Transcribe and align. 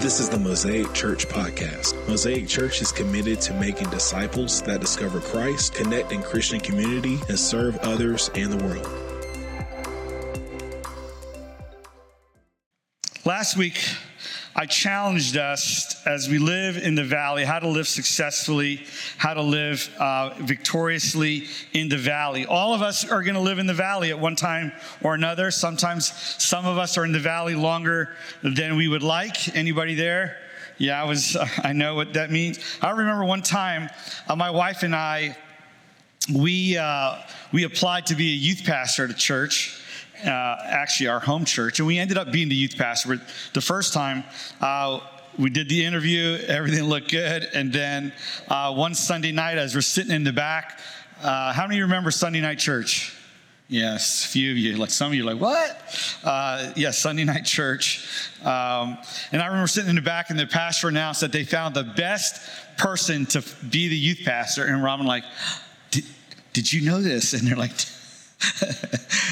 This 0.00 0.20
is 0.20 0.28
the 0.28 0.38
Mosaic 0.38 0.92
Church 0.94 1.26
podcast. 1.26 2.06
Mosaic 2.06 2.46
Church 2.46 2.80
is 2.80 2.92
committed 2.92 3.40
to 3.40 3.54
making 3.54 3.90
disciples 3.90 4.62
that 4.62 4.80
discover 4.80 5.18
Christ, 5.18 5.74
connect 5.74 6.12
in 6.12 6.22
Christian 6.22 6.60
community, 6.60 7.18
and 7.28 7.36
serve 7.36 7.76
others 7.78 8.30
and 8.36 8.52
the 8.52 8.64
world. 8.64 8.86
Last 13.24 13.56
week, 13.56 13.76
I 14.58 14.66
challenged 14.66 15.36
us 15.36 16.04
as 16.04 16.28
we 16.28 16.38
live 16.38 16.78
in 16.78 16.96
the 16.96 17.04
valley 17.04 17.44
how 17.44 17.60
to 17.60 17.68
live 17.68 17.86
successfully, 17.86 18.84
how 19.16 19.34
to 19.34 19.40
live 19.40 19.88
uh, 20.00 20.34
victoriously 20.40 21.46
in 21.74 21.88
the 21.88 21.96
valley. 21.96 22.44
All 22.44 22.74
of 22.74 22.82
us 22.82 23.08
are 23.08 23.22
going 23.22 23.36
to 23.36 23.40
live 23.40 23.60
in 23.60 23.68
the 23.68 23.74
valley 23.74 24.10
at 24.10 24.18
one 24.18 24.34
time 24.34 24.72
or 25.00 25.14
another. 25.14 25.52
Sometimes 25.52 26.12
some 26.42 26.66
of 26.66 26.76
us 26.76 26.98
are 26.98 27.04
in 27.04 27.12
the 27.12 27.20
valley 27.20 27.54
longer 27.54 28.16
than 28.42 28.74
we 28.74 28.88
would 28.88 29.04
like. 29.04 29.54
Anybody 29.54 29.94
there? 29.94 30.36
Yeah, 30.76 31.00
I 31.00 31.04
was. 31.04 31.36
I 31.62 31.72
know 31.72 31.94
what 31.94 32.14
that 32.14 32.32
means. 32.32 32.58
I 32.82 32.90
remember 32.90 33.24
one 33.24 33.42
time, 33.42 33.88
uh, 34.26 34.34
my 34.34 34.50
wife 34.50 34.82
and 34.82 34.92
I, 34.92 35.36
we 36.34 36.76
uh, 36.76 37.18
we 37.52 37.62
applied 37.62 38.06
to 38.06 38.16
be 38.16 38.32
a 38.32 38.36
youth 38.36 38.64
pastor 38.64 39.04
at 39.04 39.10
a 39.10 39.14
church 39.14 39.80
uh, 40.24 40.56
actually 40.64 41.08
our 41.08 41.20
home 41.20 41.44
church, 41.44 41.78
and 41.78 41.86
we 41.86 41.98
ended 41.98 42.18
up 42.18 42.32
being 42.32 42.48
the 42.48 42.56
youth 42.56 42.76
pastor. 42.76 43.20
The 43.54 43.60
first 43.60 43.92
time, 43.92 44.24
uh, 44.60 45.00
we 45.38 45.50
did 45.50 45.68
the 45.68 45.84
interview, 45.84 46.38
everything 46.46 46.84
looked 46.84 47.10
good, 47.10 47.48
and 47.54 47.72
then 47.72 48.12
uh, 48.48 48.74
one 48.74 48.94
Sunday 48.94 49.32
night, 49.32 49.58
as 49.58 49.74
we're 49.74 49.80
sitting 49.80 50.12
in 50.12 50.24
the 50.24 50.32
back, 50.32 50.80
uh, 51.22 51.52
how 51.52 51.62
many 51.62 51.76
of 51.76 51.78
you 51.78 51.84
remember 51.84 52.10
Sunday 52.10 52.40
night 52.40 52.58
church? 52.58 53.14
Yes, 53.70 54.24
a 54.24 54.28
few 54.28 54.50
of 54.50 54.56
you. 54.56 54.76
Like 54.76 54.88
some 54.90 55.08
of 55.08 55.14
you, 55.14 55.24
like 55.24 55.38
what? 55.38 56.18
Uh, 56.24 56.72
yes, 56.74 56.98
Sunday 56.98 57.24
night 57.24 57.44
church. 57.44 58.08
Um, 58.42 58.96
and 59.30 59.42
I 59.42 59.46
remember 59.46 59.66
sitting 59.66 59.90
in 59.90 59.96
the 59.96 60.02
back, 60.02 60.30
and 60.30 60.38
the 60.38 60.46
pastor 60.46 60.88
announced 60.88 61.20
that 61.20 61.32
they 61.32 61.44
found 61.44 61.74
the 61.74 61.84
best 61.84 62.40
person 62.78 63.26
to 63.26 63.44
be 63.68 63.88
the 63.88 63.96
youth 63.96 64.20
pastor. 64.24 64.64
And 64.64 64.82
Robin, 64.82 65.06
like, 65.06 65.24
did, 65.90 66.04
did 66.54 66.72
you 66.72 66.88
know 66.90 67.02
this? 67.02 67.34
And 67.34 67.46
they're 67.46 67.56
like, 67.56 67.72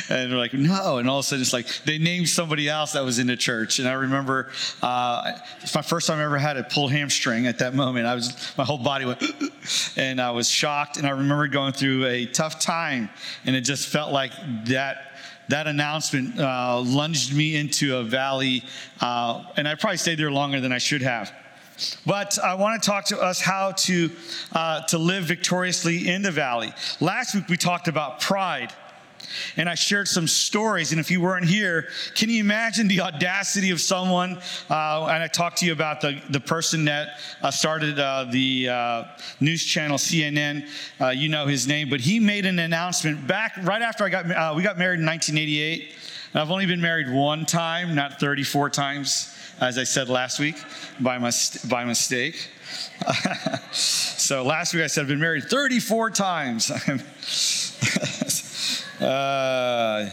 and 0.09 0.31
they're 0.31 0.39
like, 0.39 0.55
no. 0.55 0.99
And 0.99 1.09
all 1.09 1.19
of 1.19 1.25
a 1.25 1.27
sudden, 1.27 1.43
it's 1.43 1.53
like 1.53 1.67
they 1.85 1.99
named 1.99 2.29
somebody 2.29 2.69
else 2.69 2.93
that 2.93 3.05
was 3.05 3.19
in 3.19 3.27
the 3.27 3.37
church. 3.37 3.79
And 3.79 3.89
I 3.89 3.95
remember 3.95 4.51
uh, 4.83 5.33
it's 5.61 5.75
my 5.75 5.83
first 5.83 6.07
time 6.07 6.19
I 6.19 6.25
ever 6.25 6.39
had 6.39 6.57
a 6.57 6.65
pulled 6.65 6.93
hamstring 6.93 7.47
at 7.47 7.59
that 7.59 7.75
moment. 7.75 8.07
I 8.07 8.15
was, 8.15 8.53
my 8.57 8.65
whole 8.65 8.79
body 8.79 9.05
went, 9.05 9.23
and 9.97 10.21
I 10.21 10.31
was 10.31 10.49
shocked. 10.49 10.97
And 10.97 11.07
I 11.07 11.11
remember 11.11 11.49
going 11.49 11.73
through 11.73 12.07
a 12.07 12.27
tough 12.27 12.61
time. 12.61 13.11
And 13.45 13.57
it 13.57 13.63
just 13.63 13.89
felt 13.89 14.13
like 14.13 14.33
that 14.67 15.03
that 15.49 15.69
announcement 15.69 16.39
uh, 16.41 16.81
lunged 16.81 17.33
me 17.33 17.55
into 17.55 17.97
a 17.97 18.03
valley, 18.03 18.65
uh, 19.01 19.45
and 19.57 19.69
I 19.69 19.77
probably 19.77 19.99
stayed 19.99 20.19
there 20.19 20.33
longer 20.33 20.61
than 20.61 20.73
I 20.73 20.79
should 20.79 21.03
have. 21.03 21.33
But 22.05 22.39
I 22.39 22.55
want 22.55 22.83
to 22.83 22.87
talk 22.87 23.05
to 23.07 23.21
us 23.21 23.41
how 23.41 23.73
to, 23.73 24.11
uh, 24.53 24.83
to 24.87 24.99
live 24.99 25.25
victoriously 25.25 26.09
in 26.09 26.23
the 26.23 26.31
valley. 26.31 26.73
Last 27.01 27.35
week 27.35 27.49
we 27.49 27.57
talked 27.57 27.87
about 27.87 28.21
pride 28.21 28.73
and 29.57 29.69
I 29.69 29.75
shared 29.75 30.09
some 30.09 30.27
stories. 30.27 30.93
And 30.93 31.01
if 31.01 31.11
you 31.11 31.21
weren't 31.21 31.47
here, 31.47 31.89
can 32.15 32.29
you 32.29 32.41
imagine 32.41 32.89
the 32.89 33.01
audacity 33.01 33.71
of 33.71 33.81
someone? 33.81 34.39
Uh, 34.71 35.07
and 35.07 35.23
I 35.23 35.29
talked 35.29 35.59
to 35.59 35.67
you 35.67 35.73
about 35.73 36.01
the, 36.01 36.21
the 36.31 36.41
person 36.41 36.85
that 36.87 37.19
uh, 37.43 37.51
started 37.51 37.99
uh, 37.99 38.27
the 38.31 38.69
uh, 38.69 39.05
news 39.41 39.65
channel 39.65 39.99
CNN. 39.99 40.69
Uh, 41.01 41.09
you 41.09 41.29
know 41.29 41.47
his 41.47 41.67
name, 41.67 41.89
but 41.91 42.01
he 42.01 42.21
made 42.21 42.47
an 42.47 42.59
announcement 42.59 43.27
back 43.27 43.57
right 43.63 43.83
after 43.83 44.05
I 44.05 44.09
got 44.09 44.31
uh, 44.31 44.53
we 44.57 44.63
got 44.63 44.79
married 44.79 45.01
in 45.01 45.07
1988. 45.07 45.95
And 46.33 46.43
I've 46.43 46.51
only 46.51 46.67
been 46.67 46.81
married 46.81 47.11
one 47.11 47.47
time, 47.47 47.95
not 47.95 48.21
34 48.21 48.71
times, 48.71 49.35
as 49.61 49.79
I 49.79 49.85
said 49.85 50.09
last 50.09 50.39
week 50.39 50.57
by, 51.01 51.19
mis- 51.19 51.65
by 51.65 51.85
mistake. 51.85 52.51
so 53.73 54.43
last 54.43 54.75
week 54.75 54.83
I 54.83 54.87
said 54.89 55.03
I've 55.03 55.09
been 55.09 55.19
married 55.19 55.45
34 55.45 56.11
times. 56.11 56.71
Uh, 59.01 60.09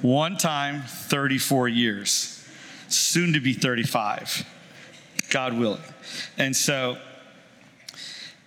one 0.00 0.38
time, 0.38 0.82
34 0.82 1.68
years, 1.68 2.48
soon 2.88 3.34
to 3.34 3.40
be 3.40 3.52
35, 3.52 4.46
God 5.28 5.58
willing. 5.58 5.82
And 6.38 6.56
so, 6.56 6.96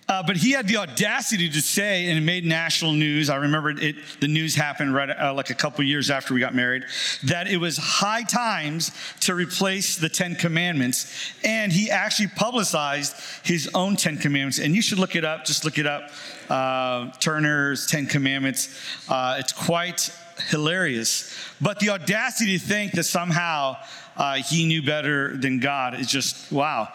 uh, 0.08 0.22
but 0.22 0.36
he 0.36 0.52
had 0.52 0.68
the 0.68 0.76
audacity 0.76 1.48
to 1.48 1.60
say, 1.60 2.06
and 2.08 2.18
it 2.18 2.22
made 2.22 2.44
national 2.44 2.92
news. 2.92 3.30
I 3.30 3.36
remember 3.36 3.70
it, 3.70 3.96
the 4.20 4.28
news 4.28 4.54
happened 4.54 4.94
right 4.94 5.08
uh, 5.08 5.32
like 5.32 5.50
a 5.50 5.54
couple 5.54 5.82
years 5.84 6.10
after 6.10 6.34
we 6.34 6.40
got 6.40 6.54
married, 6.54 6.84
that 7.24 7.48
it 7.48 7.56
was 7.56 7.78
high 7.78 8.22
times 8.22 8.90
to 9.20 9.34
replace 9.34 9.96
the 9.96 10.08
Ten 10.08 10.34
Commandments. 10.34 11.32
And 11.42 11.72
he 11.72 11.90
actually 11.90 12.28
publicized 12.28 13.16
his 13.44 13.70
own 13.72 13.96
Ten 13.96 14.18
Commandments. 14.18 14.58
And 14.58 14.74
you 14.74 14.82
should 14.82 14.98
look 14.98 15.16
it 15.16 15.24
up, 15.24 15.46
just 15.46 15.64
look 15.64 15.78
it 15.78 15.86
up. 15.86 16.10
Uh, 16.50 17.10
Turner's 17.20 17.86
Ten 17.86 18.06
Commandments. 18.06 18.78
Uh, 19.08 19.36
it's 19.38 19.52
quite 19.52 20.10
hilarious. 20.48 21.34
But 21.60 21.78
the 21.78 21.90
audacity 21.90 22.58
to 22.58 22.64
think 22.64 22.92
that 22.92 23.04
somehow 23.04 23.76
uh, 24.16 24.34
he 24.34 24.66
knew 24.66 24.82
better 24.82 25.36
than 25.36 25.60
God 25.60 25.98
is 25.98 26.08
just, 26.08 26.52
wow. 26.52 26.92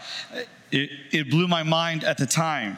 It, 0.71 0.91
it 1.11 1.31
blew 1.31 1.47
my 1.47 1.63
mind 1.63 2.03
at 2.03 2.19
the 2.19 2.27
time. 2.27 2.77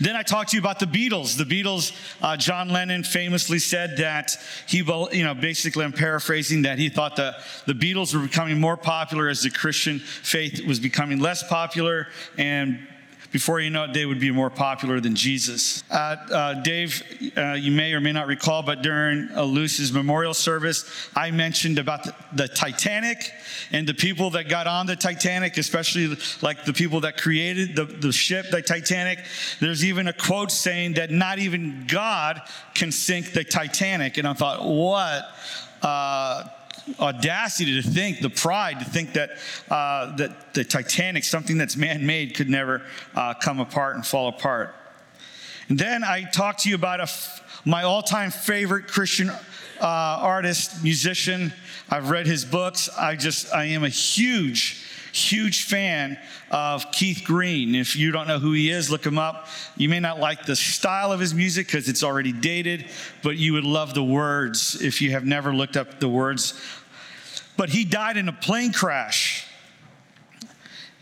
Then 0.00 0.16
I 0.16 0.22
talked 0.22 0.50
to 0.50 0.56
you 0.56 0.60
about 0.60 0.78
the 0.78 0.86
Beatles. 0.86 1.36
The 1.36 1.44
Beatles, 1.44 1.92
uh, 2.20 2.36
John 2.36 2.68
Lennon 2.68 3.04
famously 3.04 3.58
said 3.58 3.96
that 3.98 4.36
he, 4.66 4.78
you 4.78 5.24
know, 5.24 5.34
basically 5.34 5.84
I'm 5.84 5.92
paraphrasing 5.92 6.62
that 6.62 6.78
he 6.78 6.88
thought 6.88 7.16
the, 7.16 7.36
the 7.66 7.74
Beatles 7.74 8.14
were 8.14 8.20
becoming 8.20 8.60
more 8.60 8.76
popular 8.76 9.28
as 9.28 9.42
the 9.42 9.50
Christian 9.50 9.98
faith 9.98 10.64
was 10.66 10.80
becoming 10.80 11.18
less 11.18 11.42
popular 11.42 12.08
and 12.36 12.86
before 13.32 13.60
you 13.60 13.70
know 13.70 13.84
it, 13.84 13.94
they 13.94 14.04
would 14.04 14.20
be 14.20 14.30
more 14.30 14.50
popular 14.50 15.00
than 15.00 15.16
Jesus. 15.16 15.82
Uh, 15.90 16.16
uh, 16.30 16.54
Dave, 16.62 17.02
uh, 17.36 17.54
you 17.54 17.72
may 17.72 17.94
or 17.94 18.00
may 18.00 18.12
not 18.12 18.26
recall, 18.26 18.62
but 18.62 18.82
during 18.82 19.30
uh, 19.34 19.42
Luce's 19.42 19.90
memorial 19.92 20.34
service, 20.34 20.84
I 21.16 21.30
mentioned 21.30 21.78
about 21.78 22.04
the, 22.04 22.14
the, 22.34 22.48
Titanic 22.48 23.32
and 23.70 23.86
the 23.86 23.94
people 23.94 24.30
that 24.30 24.50
got 24.50 24.66
on 24.66 24.86
the 24.86 24.96
Titanic, 24.96 25.56
especially 25.56 26.14
like 26.42 26.64
the 26.64 26.74
people 26.74 27.00
that 27.00 27.16
created 27.16 27.74
the, 27.74 27.86
the 27.86 28.12
ship, 28.12 28.50
the 28.50 28.60
Titanic. 28.60 29.18
There's 29.60 29.84
even 29.84 30.08
a 30.08 30.12
quote 30.12 30.50
saying 30.50 30.94
that 30.94 31.10
not 31.10 31.38
even 31.38 31.86
God 31.88 32.42
can 32.74 32.92
sink 32.92 33.32
the 33.32 33.44
Titanic. 33.44 34.18
And 34.18 34.28
I 34.28 34.34
thought, 34.34 34.64
what? 34.64 35.24
Uh, 35.80 36.44
audacity 36.98 37.80
to 37.80 37.88
think, 37.88 38.20
the 38.20 38.30
pride 38.30 38.78
to 38.80 38.84
think 38.84 39.12
that, 39.14 39.30
uh, 39.70 40.14
that 40.16 40.54
the 40.54 40.64
Titanic, 40.64 41.24
something 41.24 41.58
that's 41.58 41.76
man 41.76 42.04
made, 42.04 42.34
could 42.34 42.48
never 42.48 42.82
uh, 43.14 43.34
come 43.34 43.60
apart 43.60 43.96
and 43.96 44.06
fall 44.06 44.28
apart. 44.28 44.74
And 45.68 45.78
then 45.78 46.04
I 46.04 46.24
talked 46.24 46.60
to 46.60 46.68
you 46.68 46.74
about 46.74 47.08
my 47.64 47.84
all 47.84 48.02
time 48.02 48.30
favorite 48.30 48.88
Christian 48.88 49.30
uh, 49.30 49.36
artist, 49.80 50.82
musician. 50.82 51.52
I've 51.88 52.10
read 52.10 52.26
his 52.26 52.44
books. 52.44 52.88
I 52.98 53.16
just, 53.16 53.52
I 53.54 53.66
am 53.66 53.84
a 53.84 53.88
huge, 53.88 54.84
huge 55.12 55.64
fan 55.64 56.18
of 56.50 56.90
Keith 56.90 57.22
Green. 57.24 57.74
If 57.74 57.96
you 57.96 58.10
don't 58.12 58.26
know 58.26 58.38
who 58.38 58.52
he 58.52 58.70
is, 58.70 58.90
look 58.90 59.04
him 59.04 59.18
up. 59.18 59.46
You 59.76 59.88
may 59.88 60.00
not 60.00 60.18
like 60.18 60.46
the 60.46 60.56
style 60.56 61.12
of 61.12 61.20
his 61.20 61.34
music 61.34 61.66
because 61.66 61.88
it's 61.88 62.02
already 62.02 62.32
dated, 62.32 62.86
but 63.22 63.36
you 63.36 63.52
would 63.52 63.64
love 63.64 63.94
the 63.94 64.02
words 64.02 64.80
if 64.82 65.00
you 65.00 65.10
have 65.12 65.24
never 65.24 65.54
looked 65.54 65.76
up 65.76 66.00
the 66.00 66.08
words. 66.08 66.60
But 67.56 67.68
he 67.68 67.84
died 67.84 68.16
in 68.16 68.28
a 68.28 68.32
plane 68.32 68.72
crash. 68.72 69.46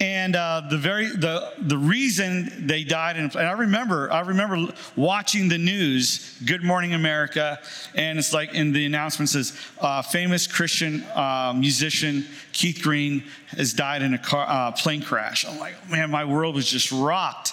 And 0.01 0.35
uh, 0.35 0.63
the 0.71 0.79
very 0.79 1.09
the 1.09 1.53
the 1.59 1.77
reason 1.77 2.67
they 2.67 2.85
died, 2.85 3.19
in, 3.19 3.25
and 3.25 3.37
I 3.37 3.53
remember 3.53 4.11
I 4.11 4.21
remember 4.21 4.73
watching 4.97 5.49
the 5.51 5.59
news, 5.59 6.39
Good 6.47 6.65
Morning 6.65 6.95
America, 6.95 7.61
and 7.95 8.19
it's 8.19 8.33
like 8.33 8.55
in 8.55 8.73
the 8.73 8.87
announcement 8.87 9.29
says, 9.29 9.55
uh, 9.79 10.01
famous 10.01 10.47
Christian 10.47 11.05
uh, 11.15 11.53
musician 11.55 12.27
Keith 12.53 12.81
Green 12.83 13.25
has 13.49 13.75
died 13.75 14.01
in 14.01 14.15
a 14.15 14.19
car, 14.19 14.47
uh, 14.49 14.73
plane 14.73 15.03
crash. 15.03 15.45
I'm 15.45 15.59
like, 15.59 15.75
man, 15.91 16.11
my 16.11 16.25
world 16.25 16.55
was 16.55 16.67
just 16.67 16.91
rocked. 16.91 17.53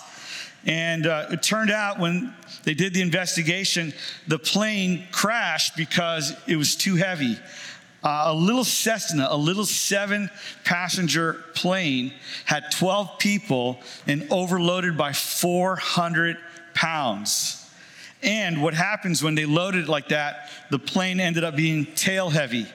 And 0.66 1.06
uh, 1.06 1.28
it 1.32 1.44
turned 1.44 1.72
out 1.72 2.00
when 2.00 2.34
they 2.64 2.74
did 2.74 2.94
the 2.94 3.02
investigation, 3.02 3.94
the 4.28 4.40
plane 4.40 5.08
crashed 5.12 5.78
because 5.78 6.34
it 6.48 6.56
was 6.56 6.76
too 6.76 6.96
heavy. 6.96 7.38
Uh, 8.08 8.32
a 8.32 8.34
little 8.34 8.64
Cessna, 8.64 9.28
a 9.30 9.36
little 9.36 9.66
seven 9.66 10.30
passenger 10.64 11.44
plane, 11.54 12.14
had 12.46 12.72
12 12.72 13.20
people 13.20 13.82
and 14.08 14.26
overloaded 14.32 14.98
by 14.98 15.12
400 15.12 16.38
pounds. 16.74 17.70
And 18.24 18.64
what 18.64 18.74
happens 18.74 19.22
when 19.22 19.36
they 19.36 19.44
loaded 19.44 19.84
it 19.84 19.90
like 19.90 20.08
that, 20.08 20.50
the 20.70 20.80
plane 20.80 21.20
ended 21.20 21.44
up 21.44 21.58
being 21.58 21.86
tail 21.96 22.30
heavy. 22.30 22.66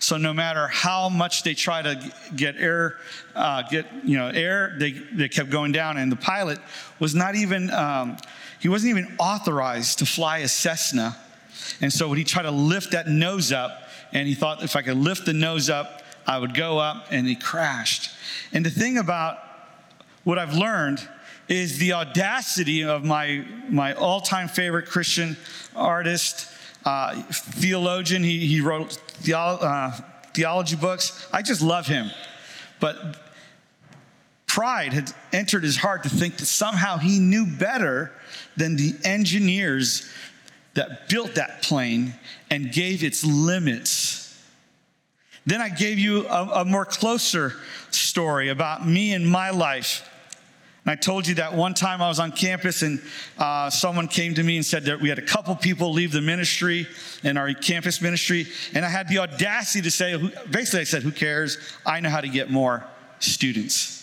So 0.00 0.16
no 0.16 0.34
matter 0.34 0.66
how 0.66 1.08
much 1.08 1.44
they 1.44 1.54
try 1.54 1.82
to 1.82 2.12
get 2.34 2.56
air, 2.56 2.96
uh, 3.36 3.62
get 3.62 3.86
you 4.02 4.18
know 4.18 4.30
air, 4.30 4.74
they, 4.80 4.90
they 4.90 5.28
kept 5.28 5.50
going 5.50 5.70
down. 5.70 5.96
And 5.96 6.10
the 6.10 6.16
pilot 6.16 6.58
was 6.98 7.14
not 7.14 7.36
even 7.36 7.70
um, 7.70 8.16
he 8.58 8.68
wasn't 8.68 8.90
even 8.90 9.14
authorized 9.20 10.00
to 10.00 10.06
fly 10.06 10.38
a 10.38 10.48
Cessna. 10.48 11.16
And 11.80 11.92
so 11.92 12.08
when 12.08 12.18
he 12.18 12.24
tried 12.24 12.42
to 12.42 12.50
lift 12.50 12.90
that 12.90 13.06
nose 13.06 13.52
up, 13.52 13.81
and 14.12 14.28
he 14.28 14.34
thought 14.34 14.62
if 14.62 14.76
I 14.76 14.82
could 14.82 14.96
lift 14.96 15.26
the 15.26 15.32
nose 15.32 15.70
up, 15.70 16.02
I 16.26 16.38
would 16.38 16.54
go 16.54 16.78
up 16.78 17.06
and 17.10 17.26
he 17.26 17.34
crashed. 17.34 18.10
And 18.52 18.64
the 18.64 18.70
thing 18.70 18.98
about 18.98 19.38
what 20.24 20.38
I've 20.38 20.54
learned 20.54 21.06
is 21.48 21.78
the 21.78 21.94
audacity 21.94 22.84
of 22.84 23.04
my, 23.04 23.44
my 23.68 23.94
all 23.94 24.20
time 24.20 24.48
favorite 24.48 24.86
Christian 24.86 25.36
artist, 25.74 26.48
uh, 26.84 27.20
theologian. 27.30 28.22
He, 28.22 28.46
he 28.46 28.60
wrote 28.60 28.98
uh, 29.32 29.90
theology 30.32 30.76
books. 30.76 31.28
I 31.32 31.42
just 31.42 31.62
love 31.62 31.86
him. 31.86 32.10
But 32.80 33.18
pride 34.46 34.92
had 34.92 35.12
entered 35.32 35.64
his 35.64 35.76
heart 35.76 36.02
to 36.02 36.08
think 36.08 36.36
that 36.36 36.46
somehow 36.46 36.98
he 36.98 37.18
knew 37.18 37.46
better 37.46 38.12
than 38.56 38.76
the 38.76 38.94
engineers 39.04 40.10
that 40.74 41.08
built 41.08 41.34
that 41.34 41.62
plane 41.62 42.14
and 42.50 42.72
gave 42.72 43.04
its 43.04 43.24
limits. 43.24 44.22
Then 45.44 45.60
I 45.60 45.68
gave 45.68 45.98
you 45.98 46.26
a, 46.28 46.60
a 46.60 46.64
more 46.64 46.84
closer 46.84 47.54
story 47.90 48.48
about 48.48 48.86
me 48.86 49.12
and 49.12 49.28
my 49.28 49.50
life. 49.50 50.08
And 50.84 50.90
I 50.90 50.96
told 50.96 51.26
you 51.26 51.36
that 51.36 51.54
one 51.54 51.74
time 51.74 52.02
I 52.02 52.08
was 52.08 52.18
on 52.18 52.32
campus 52.32 52.82
and 52.82 53.00
uh, 53.38 53.70
someone 53.70 54.08
came 54.08 54.34
to 54.34 54.42
me 54.42 54.56
and 54.56 54.66
said 54.66 54.84
that 54.86 55.00
we 55.00 55.08
had 55.08 55.18
a 55.18 55.22
couple 55.22 55.54
people 55.54 55.92
leave 55.92 56.10
the 56.10 56.20
ministry 56.20 56.88
in 57.22 57.36
our 57.36 57.52
campus 57.54 58.00
ministry. 58.00 58.46
And 58.74 58.84
I 58.84 58.88
had 58.88 59.08
the 59.08 59.18
audacity 59.18 59.82
to 59.82 59.90
say, 59.90 60.16
basically, 60.50 60.80
I 60.80 60.84
said, 60.84 61.02
Who 61.02 61.12
cares? 61.12 61.58
I 61.86 62.00
know 62.00 62.10
how 62.10 62.20
to 62.20 62.28
get 62.28 62.50
more 62.50 62.84
students. 63.20 64.01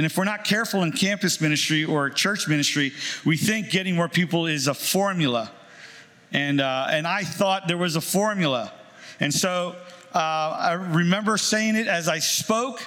And 0.00 0.06
if 0.06 0.16
we're 0.16 0.24
not 0.24 0.44
careful 0.44 0.82
in 0.82 0.92
campus 0.92 1.42
ministry 1.42 1.84
or 1.84 2.08
church 2.08 2.48
ministry, 2.48 2.94
we 3.26 3.36
think 3.36 3.68
getting 3.68 3.94
more 3.94 4.08
people 4.08 4.46
is 4.46 4.66
a 4.66 4.72
formula. 4.72 5.52
And, 6.32 6.58
uh, 6.58 6.86
and 6.88 7.06
I 7.06 7.22
thought 7.22 7.68
there 7.68 7.76
was 7.76 7.96
a 7.96 8.00
formula. 8.00 8.72
And 9.20 9.30
so 9.34 9.76
uh, 10.14 10.18
I 10.18 10.72
remember 10.72 11.36
saying 11.36 11.76
it 11.76 11.86
as 11.86 12.08
I 12.08 12.18
spoke. 12.18 12.80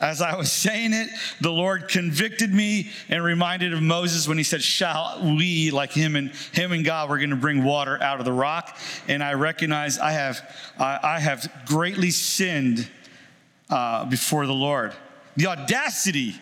As 0.00 0.22
I 0.22 0.36
was 0.36 0.50
saying 0.66 0.94
it, 0.94 1.10
the 1.38 1.50
Lord 1.50 1.86
convicted 1.88 2.50
me 2.50 2.88
and 3.10 3.22
reminded 3.22 3.74
of 3.74 3.82
Moses 3.82 4.26
when 4.26 4.38
he 4.38 4.44
said, 4.44 4.62
"Shall 4.62 5.20
we, 5.36 5.70
like 5.70 5.92
him 5.92 6.16
and 6.16 6.30
him 6.52 6.72
and 6.72 6.82
God, 6.82 7.10
we're 7.10 7.18
going 7.18 7.28
to 7.28 7.36
bring 7.36 7.62
water 7.62 8.02
out 8.02 8.20
of 8.20 8.24
the 8.24 8.32
rock?" 8.32 8.78
And 9.06 9.22
I 9.22 9.34
recognize 9.34 9.98
I 9.98 10.12
have, 10.12 10.40
uh, 10.78 10.98
I 11.02 11.20
have 11.20 11.46
greatly 11.66 12.10
sinned 12.10 12.88
uh, 13.68 14.06
before 14.06 14.46
the 14.46 14.54
Lord. 14.54 14.94
The 15.36 15.48
audacity 15.48 16.36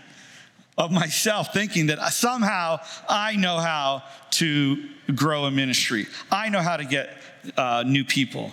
of 0.78 0.90
myself 0.90 1.52
thinking 1.52 1.86
that 1.86 1.98
somehow 2.12 2.78
I 3.08 3.36
know 3.36 3.58
how 3.58 4.02
to 4.32 4.82
grow 5.14 5.44
a 5.44 5.50
ministry. 5.50 6.06
I 6.30 6.48
know 6.48 6.60
how 6.60 6.76
to 6.76 6.84
get 6.84 7.10
uh, 7.56 7.84
new 7.86 8.04
people. 8.04 8.52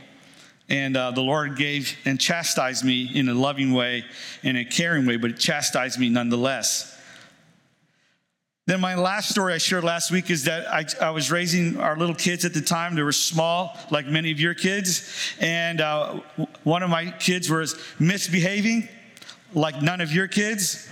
And 0.68 0.96
uh, 0.96 1.12
the 1.12 1.22
Lord 1.22 1.56
gave 1.56 1.98
and 2.06 2.20
chastised 2.20 2.86
me 2.86 3.10
in 3.14 3.28
a 3.28 3.34
loving 3.34 3.74
way, 3.74 4.06
in 4.44 4.56
a 4.56 4.66
caring 4.66 5.06
way, 5.06 5.18
but 5.18 5.32
it 5.32 5.40
chastised 5.40 6.00
me 6.00 6.10
nonetheless. 6.10 6.96
Then, 8.68 8.82
my 8.82 8.94
last 8.94 9.30
story 9.30 9.56
I 9.56 9.58
shared 9.58 9.84
last 9.84 10.12
week 10.12 10.30
is 10.30 10.44
that 10.44 10.68
I, 10.72 10.86
I, 11.02 11.10
was 11.10 11.32
raising 11.32 11.80
our 11.80 11.98
little 11.98 12.14
kids 12.14 12.46
at 12.46 12.54
the 12.54 12.62
time. 12.62 12.94
They 12.94 13.02
were 13.02 13.12
small, 13.12 13.76
like 13.90 14.06
many 14.06 14.30
of 14.32 14.40
your 14.40 14.54
kids. 14.54 15.12
And 15.40 15.82
uh, 15.82 16.20
one 16.64 16.84
of 16.84 16.92
my 16.92 17.10
kids 17.10 17.50
was 17.50 17.82
misbehaving, 17.98 18.88
like 19.56 19.82
none 19.82 20.02
of 20.02 20.12
your 20.12 20.28
kids. 20.28 20.88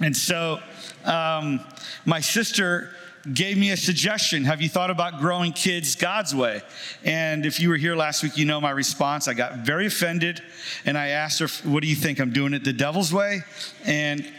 And 0.00 0.16
so, 0.16 0.60
um, 1.04 1.60
my 2.04 2.20
sister 2.20 2.90
gave 3.32 3.58
me 3.58 3.70
a 3.70 3.76
suggestion. 3.76 4.44
Have 4.44 4.62
you 4.62 4.68
thought 4.68 4.90
about 4.90 5.20
growing 5.20 5.52
kids 5.52 5.96
God's 5.96 6.34
way? 6.34 6.62
And 7.04 7.44
if 7.44 7.60
you 7.60 7.68
were 7.68 7.76
here 7.76 7.96
last 7.96 8.22
week, 8.22 8.36
you 8.36 8.44
know 8.44 8.60
my 8.60 8.70
response. 8.70 9.28
I 9.28 9.34
got 9.34 9.58
very 9.58 9.86
offended 9.86 10.42
and 10.84 10.96
I 10.96 11.08
asked 11.08 11.40
her, 11.40 11.48
What 11.68 11.82
do 11.82 11.88
you 11.88 11.96
think? 11.96 12.20
I'm 12.20 12.32
doing 12.32 12.54
it 12.54 12.64
the 12.64 12.72
devil's 12.72 13.12
way? 13.12 13.42
And 13.84 14.30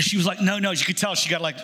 she 0.00 0.16
was 0.16 0.26
like, 0.26 0.40
No, 0.40 0.58
no. 0.58 0.70
You 0.70 0.84
could 0.84 0.96
tell 0.96 1.14
she 1.14 1.28
got 1.28 1.42
like 1.42 1.56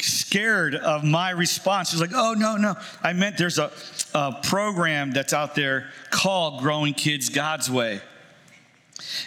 scared 0.00 0.74
of 0.74 1.04
my 1.04 1.30
response. 1.30 1.90
She 1.90 1.96
was 1.96 2.00
like, 2.00 2.14
Oh, 2.14 2.34
no, 2.34 2.56
no. 2.56 2.74
I 3.02 3.12
meant 3.12 3.38
there's 3.38 3.58
a, 3.58 3.72
a 4.14 4.40
program 4.42 5.12
that's 5.12 5.32
out 5.32 5.54
there 5.54 5.88
called 6.10 6.60
Growing 6.60 6.94
Kids 6.94 7.28
God's 7.28 7.70
Way. 7.70 8.00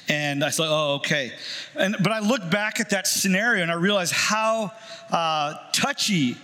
And 0.07 0.43
I 0.43 0.49
thought, 0.49 0.67
oh, 0.69 0.95
okay. 0.95 1.31
And, 1.75 1.95
but 2.01 2.11
I 2.11 2.19
look 2.19 2.49
back 2.49 2.79
at 2.79 2.89
that 2.91 3.07
scenario 3.07 3.61
and 3.61 3.71
I 3.71 3.75
realize 3.75 4.11
how 4.11 4.71
uh, 5.11 5.55
touchy 5.73 6.37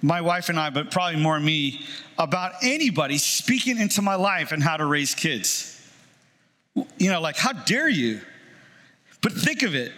my 0.00 0.20
wife 0.20 0.48
and 0.48 0.58
I, 0.58 0.70
but 0.70 0.90
probably 0.90 1.20
more 1.20 1.38
me, 1.38 1.84
about 2.18 2.52
anybody 2.62 3.18
speaking 3.18 3.78
into 3.78 4.02
my 4.02 4.14
life 4.14 4.52
and 4.52 4.62
how 4.62 4.76
to 4.76 4.84
raise 4.84 5.14
kids. 5.14 5.70
You 6.98 7.10
know, 7.10 7.20
like, 7.20 7.36
how 7.36 7.52
dare 7.52 7.88
you? 7.88 8.20
But 9.20 9.32
think 9.32 9.62
of 9.62 9.74
it. 9.74 9.92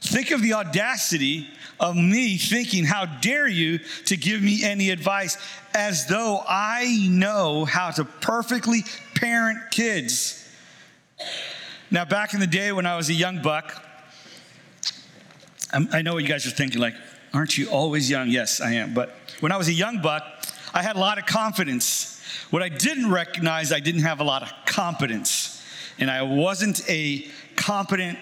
Think 0.00 0.32
of 0.32 0.42
the 0.42 0.54
audacity 0.54 1.48
of 1.78 1.96
me 1.96 2.36
thinking, 2.36 2.84
how 2.84 3.06
dare 3.06 3.48
you 3.48 3.78
to 4.06 4.16
give 4.16 4.42
me 4.42 4.64
any 4.64 4.90
advice 4.90 5.36
as 5.74 6.06
though 6.06 6.42
I 6.46 7.06
know 7.08 7.64
how 7.64 7.90
to 7.92 8.04
perfectly 8.04 8.84
parent 9.14 9.70
kids. 9.70 10.38
Now, 11.92 12.06
back 12.06 12.32
in 12.32 12.40
the 12.40 12.46
day 12.46 12.72
when 12.72 12.86
I 12.86 12.96
was 12.96 13.10
a 13.10 13.12
young 13.14 13.42
buck, 13.42 13.84
I 15.70 16.00
know 16.00 16.14
what 16.14 16.22
you 16.22 16.28
guys 16.28 16.46
are 16.46 16.50
thinking, 16.50 16.80
like, 16.80 16.94
aren't 17.34 17.58
you 17.58 17.68
always 17.68 18.08
young? 18.08 18.30
Yes, 18.30 18.62
I 18.62 18.72
am. 18.72 18.94
But 18.94 19.14
when 19.40 19.52
I 19.52 19.58
was 19.58 19.68
a 19.68 19.74
young 19.74 20.00
buck, 20.00 20.24
I 20.72 20.82
had 20.82 20.96
a 20.96 20.98
lot 20.98 21.18
of 21.18 21.26
confidence. 21.26 22.18
What 22.48 22.62
I 22.62 22.70
didn't 22.70 23.10
recognize, 23.10 23.72
I 23.72 23.80
didn't 23.80 24.04
have 24.04 24.20
a 24.20 24.24
lot 24.24 24.42
of 24.42 24.50
competence. 24.64 25.62
And 25.98 26.10
I 26.10 26.22
wasn't 26.22 26.80
a 26.88 27.28
competent 27.56 28.18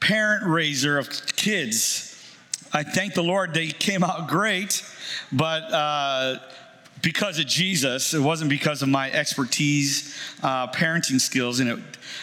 parent 0.00 0.46
raiser 0.46 0.96
of 0.96 1.10
kids. 1.36 2.16
I 2.72 2.82
thank 2.82 3.12
the 3.12 3.22
Lord 3.22 3.52
they 3.52 3.66
came 3.66 4.02
out 4.02 4.26
great, 4.26 4.82
but 5.30 5.64
uh, 5.64 6.38
because 7.04 7.38
of 7.38 7.46
Jesus. 7.46 8.14
It 8.14 8.20
wasn't 8.20 8.50
because 8.50 8.82
of 8.82 8.88
my 8.88 9.12
expertise, 9.12 10.16
uh, 10.42 10.68
parenting 10.72 11.20
skills, 11.20 11.60
and 11.60 11.70
it. 11.70 11.78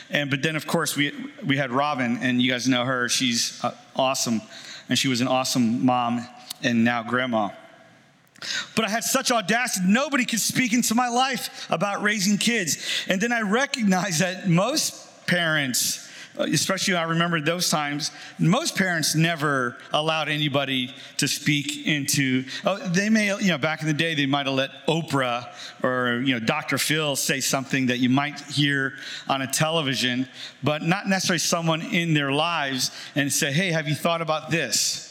And 0.10 0.30
but 0.30 0.42
then 0.42 0.56
of 0.56 0.68
course 0.68 0.98
we 0.98 1.13
we 1.45 1.56
had 1.56 1.72
Robin, 1.72 2.18
and 2.22 2.42
you 2.42 2.51
guys 2.51 2.68
know 2.68 2.83
her. 2.83 3.07
She's 3.07 3.63
uh, 3.63 3.75
awesome, 3.95 4.42
and 4.89 4.98
she 4.98 5.07
was 5.07 5.22
an 5.22 5.28
awesome 5.28 5.86
mom 5.86 6.28
and 6.63 6.83
now 6.83 7.04
grandma. 7.04 7.50
But 8.75 8.86
I 8.86 8.89
had 8.89 9.04
such 9.04 9.31
audacity, 9.31 9.86
nobody 9.88 10.25
could 10.25 10.39
speak 10.39 10.74
into 10.74 10.95
my 10.95 11.10
life 11.10 11.68
about 11.69 12.01
raising 12.01 12.39
kids. 12.39 13.06
And 13.07 13.22
then 13.22 13.31
I 13.31 13.42
recognized 13.42 14.22
that 14.22 14.50
most 14.50 15.27
parents 15.27 16.10
Uh, 16.41 16.45
especially 16.45 16.95
I 16.95 17.03
remember 17.03 17.39
those 17.39 17.69
times, 17.69 18.10
most 18.39 18.75
parents 18.75 19.13
never 19.13 19.77
allowed 19.93 20.27
anybody 20.27 20.93
to 21.17 21.27
speak 21.27 21.86
into, 21.86 22.45
oh, 22.65 22.77
they 22.77 23.10
may, 23.10 23.27
you 23.38 23.50
know, 23.50 23.60
back 23.60 23.81
in 23.81 23.88
the 23.88 23.93
day, 23.93 24.15
they 24.15 24.25
might 24.25 24.48
have 24.48 24.55
let 24.55 24.71
Oprah 24.88 25.53
or, 25.83 26.21
you 26.25 26.33
know, 26.33 26.39
Dr. 26.39 26.79
Phil 26.79 27.15
say 27.15 27.41
something 27.41 27.88
that 27.88 28.00
you 28.00 28.10
might 28.10 28.39
hear 28.41 28.93
on 29.27 29.43
a 29.43 29.48
television, 29.48 30.27
but 30.63 30.81
not 30.81 31.07
necessarily 31.07 31.39
someone 31.39 31.81
in 31.83 32.15
their 32.15 32.31
lives 32.31 32.91
and 33.15 33.31
say, 33.31 33.51
hey, 33.51 33.71
have 33.71 33.88
you 33.88 33.95
thought 33.95 34.21
about 34.21 34.50
this? 34.50 35.07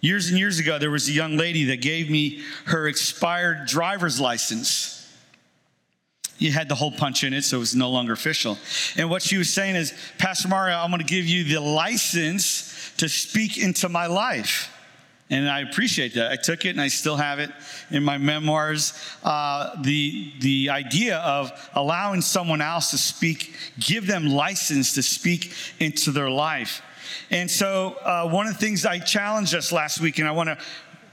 Years 0.00 0.28
and 0.30 0.38
years 0.38 0.60
ago, 0.60 0.78
there 0.78 0.90
was 0.90 1.08
a 1.08 1.12
young 1.12 1.36
lady 1.36 1.64
that 1.64 1.82
gave 1.82 2.08
me 2.08 2.42
her 2.66 2.86
expired 2.86 3.66
driver's 3.66 4.20
license 4.20 4.99
you 6.40 6.50
had 6.50 6.68
the 6.68 6.74
hole 6.74 6.90
punch 6.90 7.22
in 7.22 7.32
it, 7.32 7.42
so 7.42 7.58
it 7.58 7.60
was 7.60 7.76
no 7.76 7.90
longer 7.90 8.12
official. 8.12 8.58
And 8.96 9.08
what 9.08 9.22
she 9.22 9.36
was 9.36 9.52
saying 9.52 9.76
is, 9.76 9.94
Pastor 10.18 10.48
Mario, 10.48 10.76
I'm 10.76 10.90
going 10.90 10.98
to 11.00 11.06
give 11.06 11.26
you 11.26 11.44
the 11.44 11.60
license 11.60 12.92
to 12.96 13.08
speak 13.08 13.58
into 13.58 13.88
my 13.88 14.06
life. 14.06 14.74
And 15.28 15.48
I 15.48 15.60
appreciate 15.60 16.14
that. 16.14 16.32
I 16.32 16.36
took 16.36 16.64
it 16.64 16.70
and 16.70 16.80
I 16.80 16.88
still 16.88 17.16
have 17.16 17.38
it 17.38 17.50
in 17.90 18.02
my 18.02 18.18
memoirs. 18.18 18.94
Uh, 19.22 19.80
the, 19.82 20.32
the 20.40 20.70
idea 20.70 21.18
of 21.18 21.52
allowing 21.74 22.20
someone 22.20 22.60
else 22.60 22.90
to 22.90 22.98
speak, 22.98 23.54
give 23.78 24.08
them 24.08 24.26
license 24.26 24.94
to 24.94 25.02
speak 25.02 25.52
into 25.78 26.10
their 26.10 26.30
life. 26.30 26.82
And 27.30 27.48
so, 27.48 27.96
uh, 28.02 28.28
one 28.28 28.46
of 28.46 28.54
the 28.54 28.58
things 28.58 28.84
I 28.84 28.98
challenged 28.98 29.54
us 29.54 29.70
last 29.70 30.00
week, 30.00 30.18
and 30.18 30.26
I 30.26 30.32
want 30.32 30.48
to 30.48 30.58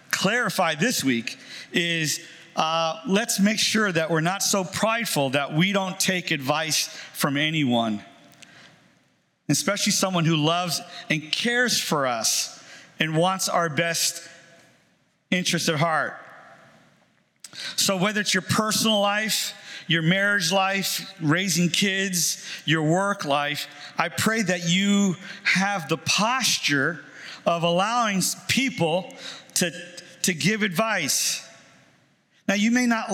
clarify 0.10 0.74
this 0.74 1.04
week, 1.04 1.38
is 1.72 2.20
uh, 2.58 3.00
let's 3.08 3.40
make 3.40 3.60
sure 3.60 3.92
that 3.92 4.10
we're 4.10 4.20
not 4.20 4.42
so 4.42 4.64
prideful 4.64 5.30
that 5.30 5.54
we 5.54 5.72
don't 5.72 6.00
take 6.00 6.32
advice 6.32 6.88
from 7.14 7.38
anyone, 7.38 8.04
especially 9.48 9.92
someone 9.92 10.26
who 10.26 10.36
loves 10.36 10.82
and 11.08 11.32
cares 11.32 11.80
for 11.80 12.08
us 12.08 12.60
and 13.00 13.16
wants 13.16 13.48
our 13.48 13.70
best 13.70 14.28
interest 15.30 15.70
at 15.70 15.76
heart. 15.76 16.16
So, 17.76 17.96
whether 17.96 18.22
it's 18.22 18.34
your 18.34 18.42
personal 18.42 19.00
life, 19.00 19.54
your 19.86 20.02
marriage 20.02 20.52
life, 20.52 21.14
raising 21.22 21.70
kids, 21.70 22.44
your 22.66 22.82
work 22.82 23.24
life, 23.24 23.68
I 24.00 24.10
pray 24.10 24.42
that 24.42 24.68
you 24.68 25.16
have 25.44 25.90
the 25.90 25.98
posture 25.98 27.06
of 27.46 27.62
allowing 27.62 28.24
people 28.48 29.14
to, 29.56 29.72
to 30.24 30.34
give 30.34 30.64
advice 30.64 31.47
now, 32.48 32.56
you 32.56 32.72
may 32.72 32.86
not 32.86 33.10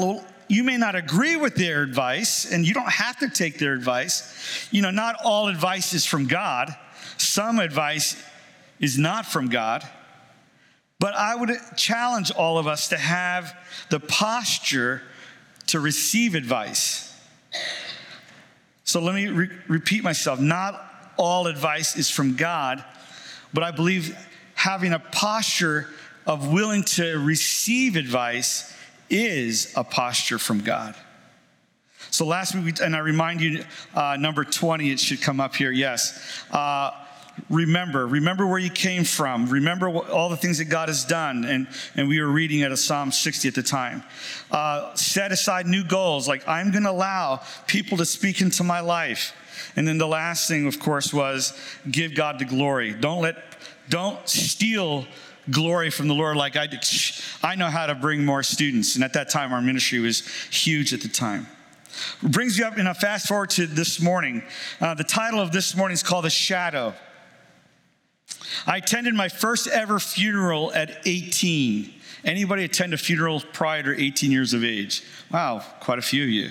you 0.48 0.64
may 0.64 0.78
not 0.78 0.94
agree 0.94 1.36
with 1.36 1.56
their 1.56 1.82
advice, 1.82 2.52
and 2.52 2.68
you 2.68 2.74
don't 2.74 2.92
have 2.92 3.18
to 3.20 3.30
take 3.30 3.58
their 3.58 3.74
advice. 3.74 4.68
You 4.72 4.82
know, 4.82 4.92
not 4.92 5.16
all 5.24 5.48
advice 5.48 5.94
is 5.94 6.06
from 6.06 6.28
God, 6.28 6.76
some 7.18 7.60
advice 7.60 8.22
is 8.80 8.98
not 8.98 9.26
from 9.26 9.50
God. 9.50 9.88
But 11.00 11.16
I 11.16 11.36
would 11.36 11.52
challenge 11.76 12.32
all 12.32 12.58
of 12.58 12.68
us 12.68 12.90
to 12.90 12.98
have 12.98 13.54
the 13.90 14.00
posture 14.00 15.02
to 15.68 15.80
receive 15.80 16.34
advice. 16.34 17.14
So 18.86 19.02
let 19.02 19.14
me 19.16 19.28
re- 19.28 19.50
repeat 19.68 20.04
myself. 20.04 20.40
Not 20.40 20.82
all 21.18 21.48
advice 21.48 21.98
is 21.98 22.10
from 22.10 22.36
God, 22.36 22.84
but 23.54 23.64
I 23.64 23.72
believe 23.72 24.16
having 24.54 24.94
a 24.94 25.00
posture 25.00 25.90
of 26.26 26.54
willing 26.54 26.84
to 26.84 27.18
receive 27.20 27.98
advice 27.98 28.73
is 29.10 29.74
a 29.76 29.84
posture 29.84 30.40
from 30.40 30.62
God. 30.62 30.96
So 32.12 32.26
last 32.26 32.54
week, 32.56 32.80
and 32.82 32.96
I 32.96 33.00
remind 33.00 33.42
you, 33.42 33.64
uh, 33.96 34.18
number 34.20 34.44
20, 34.44 34.92
it 34.92 35.00
should 35.00 35.22
come 35.22 35.40
up 35.40 35.56
here, 35.56 35.72
yes. 35.72 36.44
Uh, 36.52 36.92
remember 37.50 38.06
remember 38.06 38.46
where 38.46 38.60
you 38.60 38.70
came 38.70 39.04
from. 39.04 39.48
Remember 39.48 39.90
what, 39.90 40.10
all 40.10 40.30
the 40.30 40.38
things 40.38 40.60
that 40.60 40.66
god 40.66 40.90
has 40.90 41.06
done. 41.06 41.46
And, 41.46 41.68
and 41.96 42.08
we 42.08 42.22
were 42.22 42.28
reading 42.28 42.62
at 42.62 42.72
a 42.72 42.78
psalm 42.78 43.12
60 43.12 43.48
at 43.48 43.56
the 43.56 43.64
time. 43.64 44.04
Uh, 44.52 44.94
set 44.96 45.32
aside 45.32 45.66
new 45.66 45.84
goals. 45.84 46.28
Like 46.28 46.48
i'm 46.48 46.72
going 46.72 46.84
to 46.84 46.92
allow 46.92 47.42
people 47.68 47.98
to 47.98 48.06
speak 48.06 48.42
into 48.42 48.64
my 48.64 48.80
life. 48.80 49.34
And 49.76 49.88
then 49.88 49.98
the 49.98 50.08
last 50.08 50.48
thing 50.48 50.68
of 50.68 50.80
course 50.80 51.14
was 51.14 51.58
give 51.90 52.16
god 52.16 52.40
the 52.40 52.46
glory. 52.46 52.94
Don't 52.94 53.22
let 53.22 53.38
don't 53.90 54.28
steal 54.30 55.06
glory 55.50 55.90
from 55.90 56.08
the 56.08 56.14
lord 56.14 56.38
like 56.38 56.56
i 56.56 56.68
i 57.44 57.56
know 57.56 57.68
how 57.68 57.86
to 57.86 57.96
bring 57.96 58.24
more 58.24 58.44
students 58.44 58.96
and 58.96 59.04
at 59.04 59.14
that 59.14 59.30
time 59.30 59.52
our 59.52 59.62
ministry 59.62 60.00
was 60.00 60.26
huge 60.50 60.94
at 60.94 61.02
the 61.02 61.08
time 61.08 61.48
brings 62.22 62.58
you 62.58 62.66
up 62.66 62.78
and 62.78 62.88
I 62.88 62.94
fast 62.94 63.28
forward 63.28 63.50
to 63.52 63.68
this 63.68 64.02
morning. 64.02 64.44
Uh, 64.80 64.94
the 64.94 65.04
title 65.04 65.40
of 65.40 65.52
this 65.52 65.76
morning 65.76 65.94
is 65.94 66.04
called 66.04 66.26
The 66.26 66.30
Shadow. 66.30 66.94
I 68.66 68.78
attended 68.78 69.14
my 69.14 69.30
first 69.30 69.68
ever 69.68 70.00
funeral 70.00 70.74
at 70.74 71.02
18. 71.06 71.94
Anybody 72.26 72.64
attend 72.64 72.94
a 72.94 72.98
funeral 72.98 73.42
prior 73.54 73.84
to 73.84 74.02
18 74.02 74.32
years 74.32 74.54
of 74.54 74.64
age? 74.64 75.04
Wow, 75.32 75.64
quite 75.80 76.00
a 76.00 76.02
few 76.02 76.24
of 76.24 76.30
you. 76.30 76.50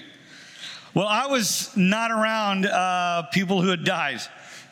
Well, 0.95 1.07
I 1.07 1.27
was 1.27 1.75
not 1.77 2.11
around 2.11 2.67
uh, 2.67 3.23
people 3.33 3.63
who 3.63 3.71
had 3.71 3.85
died. 3.85 4.21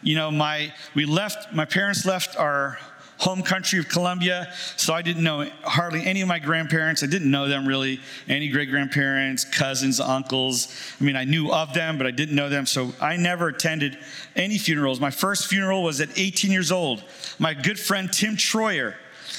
You 0.02 0.16
know, 0.16 0.30
my 0.30 0.72
we 0.94 1.06
left. 1.06 1.54
My 1.54 1.64
parents 1.64 2.04
left 2.04 2.36
our 2.36 2.78
home 3.20 3.42
country 3.42 3.78
of 3.78 3.86
Colombia. 3.88 4.50
So 4.76 4.94
I 4.94 5.02
didn't 5.02 5.22
know 5.22 5.46
hardly 5.62 6.04
any 6.04 6.22
of 6.22 6.28
my 6.28 6.38
grandparents. 6.38 7.02
I 7.02 7.06
didn't 7.06 7.30
know 7.30 7.48
them 7.48 7.68
really, 7.68 8.00
any 8.28 8.48
great 8.48 8.70
grandparents, 8.70 9.44
cousins, 9.44 10.00
uncles. 10.00 10.74
I 10.98 11.04
mean, 11.04 11.16
I 11.16 11.24
knew 11.24 11.52
of 11.52 11.74
them, 11.74 11.98
but 11.98 12.06
I 12.06 12.12
didn't 12.12 12.34
know 12.34 12.48
them. 12.48 12.64
So 12.64 12.92
I 13.00 13.16
never 13.16 13.48
attended 13.48 13.98
any 14.36 14.56
funerals. 14.56 15.00
My 15.00 15.10
first 15.10 15.48
funeral 15.48 15.82
was 15.82 16.00
at 16.00 16.18
18 16.18 16.50
years 16.50 16.72
old. 16.72 17.04
My 17.38 17.52
good 17.52 17.78
friend 17.78 18.10
Tim 18.10 18.36
Troyer, 18.36 18.94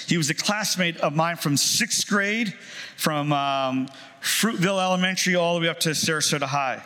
he 0.07 0.15
was 0.15 0.29
a 0.29 0.35
classmate 0.35 0.97
of 0.97 1.15
mine 1.15 1.37
from 1.37 1.57
sixth 1.57 2.07
grade, 2.07 2.53
from 2.97 3.33
um, 3.33 3.89
Fruitville 4.21 4.79
Elementary 4.79 5.35
all 5.35 5.55
the 5.55 5.61
way 5.61 5.69
up 5.69 5.79
to 5.81 5.89
Sarasota 5.89 6.43
High. 6.43 6.83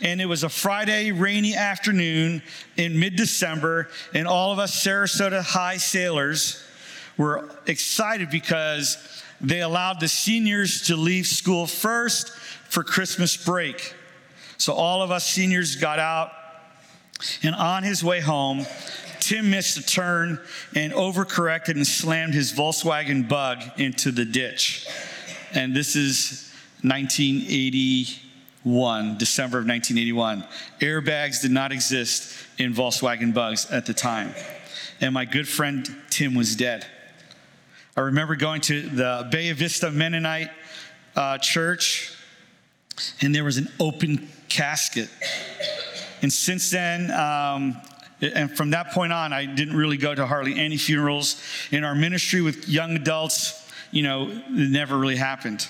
And 0.00 0.20
it 0.20 0.26
was 0.26 0.44
a 0.44 0.48
Friday, 0.48 1.12
rainy 1.12 1.54
afternoon 1.54 2.42
in 2.76 2.98
mid 2.98 3.16
December, 3.16 3.88
and 4.14 4.26
all 4.26 4.52
of 4.52 4.58
us 4.58 4.84
Sarasota 4.84 5.42
High 5.42 5.76
sailors 5.76 6.62
were 7.16 7.50
excited 7.66 8.30
because 8.30 8.96
they 9.40 9.60
allowed 9.60 10.00
the 10.00 10.08
seniors 10.08 10.86
to 10.86 10.96
leave 10.96 11.26
school 11.26 11.66
first 11.66 12.30
for 12.68 12.84
Christmas 12.84 13.36
break. 13.36 13.94
So 14.58 14.74
all 14.74 15.02
of 15.02 15.10
us 15.10 15.26
seniors 15.26 15.76
got 15.76 15.98
out, 15.98 16.32
and 17.42 17.54
on 17.54 17.82
his 17.82 18.04
way 18.04 18.20
home, 18.20 18.66
Tim 19.20 19.50
missed 19.50 19.78
a 19.78 19.82
turn 19.82 20.40
and 20.74 20.92
overcorrected 20.92 21.70
and 21.70 21.86
slammed 21.86 22.34
his 22.34 22.52
Volkswagen 22.52 23.28
bug 23.28 23.62
into 23.76 24.10
the 24.10 24.24
ditch. 24.24 24.86
And 25.52 25.74
this 25.74 25.96
is 25.96 26.50
1980. 26.82 28.29
1, 28.64 29.18
December 29.18 29.58
of 29.58 29.66
1981. 29.66 30.44
Airbags 30.80 31.40
did 31.40 31.50
not 31.50 31.72
exist 31.72 32.36
in 32.58 32.74
Volkswagen 32.74 33.32
bugs 33.32 33.70
at 33.70 33.86
the 33.86 33.94
time. 33.94 34.34
And 35.00 35.14
my 35.14 35.24
good 35.24 35.48
friend 35.48 35.88
Tim 36.10 36.34
was 36.34 36.56
dead. 36.56 36.86
I 37.96 38.02
remember 38.02 38.36
going 38.36 38.60
to 38.62 38.82
the 38.82 39.28
Bay 39.30 39.50
Vista 39.52 39.90
Mennonite 39.90 40.50
uh, 41.16 41.38
church, 41.38 42.12
and 43.20 43.34
there 43.34 43.44
was 43.44 43.56
an 43.56 43.68
open 43.80 44.28
casket. 44.48 45.08
And 46.22 46.32
since 46.32 46.70
then, 46.70 47.10
um, 47.10 47.80
and 48.20 48.54
from 48.54 48.70
that 48.70 48.92
point 48.92 49.12
on, 49.12 49.32
I 49.32 49.46
didn't 49.46 49.76
really 49.76 49.96
go 49.96 50.14
to 50.14 50.26
hardly 50.26 50.58
any 50.58 50.76
funerals. 50.76 51.42
In 51.70 51.84
our 51.84 51.94
ministry 51.94 52.42
with 52.42 52.68
young 52.68 52.94
adults, 52.94 53.68
you 53.90 54.02
know, 54.02 54.28
it 54.30 54.70
never 54.70 54.98
really 54.98 55.16
happened. 55.16 55.66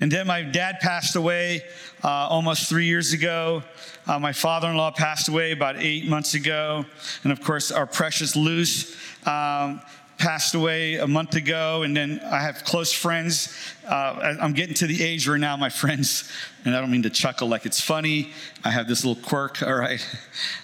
And 0.00 0.10
then 0.10 0.26
my 0.26 0.42
dad 0.42 0.80
passed 0.80 1.14
away 1.14 1.62
uh, 2.02 2.08
almost 2.08 2.68
three 2.68 2.86
years 2.86 3.12
ago. 3.12 3.62
Uh, 4.06 4.18
my 4.18 4.32
father 4.32 4.68
in 4.68 4.76
law 4.76 4.90
passed 4.90 5.28
away 5.28 5.52
about 5.52 5.76
eight 5.78 6.08
months 6.08 6.34
ago. 6.34 6.86
And 7.22 7.32
of 7.32 7.42
course, 7.42 7.70
our 7.70 7.86
precious 7.86 8.34
Luce 8.34 8.96
um, 9.26 9.82
passed 10.16 10.54
away 10.54 10.96
a 10.96 11.06
month 11.06 11.34
ago. 11.34 11.82
And 11.82 11.94
then 11.94 12.20
I 12.24 12.40
have 12.40 12.64
close 12.64 12.92
friends. 12.92 13.54
Uh, 13.86 14.36
I'm 14.40 14.54
getting 14.54 14.74
to 14.76 14.86
the 14.86 15.02
age 15.02 15.28
where 15.28 15.36
now 15.38 15.56
my 15.56 15.68
friends, 15.82 16.30
and 16.64 16.74
I 16.74 16.80
don't 16.80 16.90
mean 16.90 17.02
to 17.02 17.10
chuckle 17.10 17.48
like 17.48 17.66
it's 17.66 17.80
funny, 17.80 18.32
I 18.64 18.70
have 18.70 18.88
this 18.88 19.04
little 19.04 19.22
quirk, 19.22 19.62
all 19.62 19.74
right? 19.74 20.04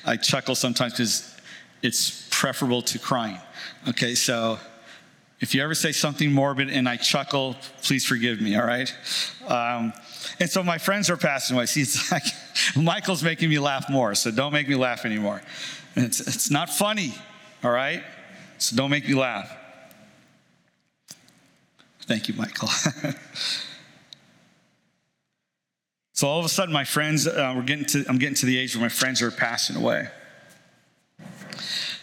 I 0.05 0.17
chuckle 0.17 0.55
sometimes 0.55 0.93
because 0.93 1.37
it's 1.83 2.27
preferable 2.31 2.83
to 2.83 2.99
crying. 2.99 3.39
Okay, 3.89 4.15
so 4.15 4.59
if 5.47 5.55
you 5.55 5.63
ever 5.63 5.77
say 5.77 5.93
something 5.93 6.33
morbid 6.33 6.71
and 6.71 6.89
I 6.89 6.97
chuckle, 6.97 7.55
please 7.81 8.05
forgive 8.05 8.41
me, 8.41 8.57
all 8.57 8.67
right? 8.67 8.93
Um, 9.47 9.93
and 10.41 10.51
so 10.51 10.65
my 10.65 10.77
friends 10.77 11.09
are 11.09 11.17
passing 11.17 11.55
away. 11.55 11.67
See, 11.67 11.83
it's 11.83 12.11
like 12.17 12.25
Michael's 12.75 13.23
making 13.23 13.49
me 13.51 13.61
laugh 13.61 13.89
more, 13.89 14.17
so 14.17 14.33
don't 14.33 14.53
make 14.53 14.69
me 14.69 14.75
laugh 14.75 15.05
anymore. 15.05 15.41
It's, 15.95 16.19
it's 16.19 16.51
not 16.51 16.69
funny, 16.69 17.15
all 17.63 17.71
right? 17.71 18.03
So 18.59 18.75
don't 18.75 18.91
make 18.91 19.07
me 19.07 19.15
laugh. 19.15 19.57
Thank 22.09 22.27
you, 22.27 22.35
Michael. 22.35 22.67
so 26.13 26.27
all 26.27 26.41
of 26.41 26.45
a 26.45 26.49
sudden, 26.49 26.75
my 26.75 26.83
friends, 26.83 27.29
uh, 27.29 27.55
we're 27.55 27.63
getting 27.63 27.85
to, 27.85 28.05
I'm 28.09 28.19
getting 28.19 28.35
to 28.35 28.47
the 28.47 28.59
age 28.59 28.75
where 28.75 28.83
my 28.83 28.89
friends 28.89 29.23
are 29.23 29.31
passing 29.31 29.77
away. 29.77 30.09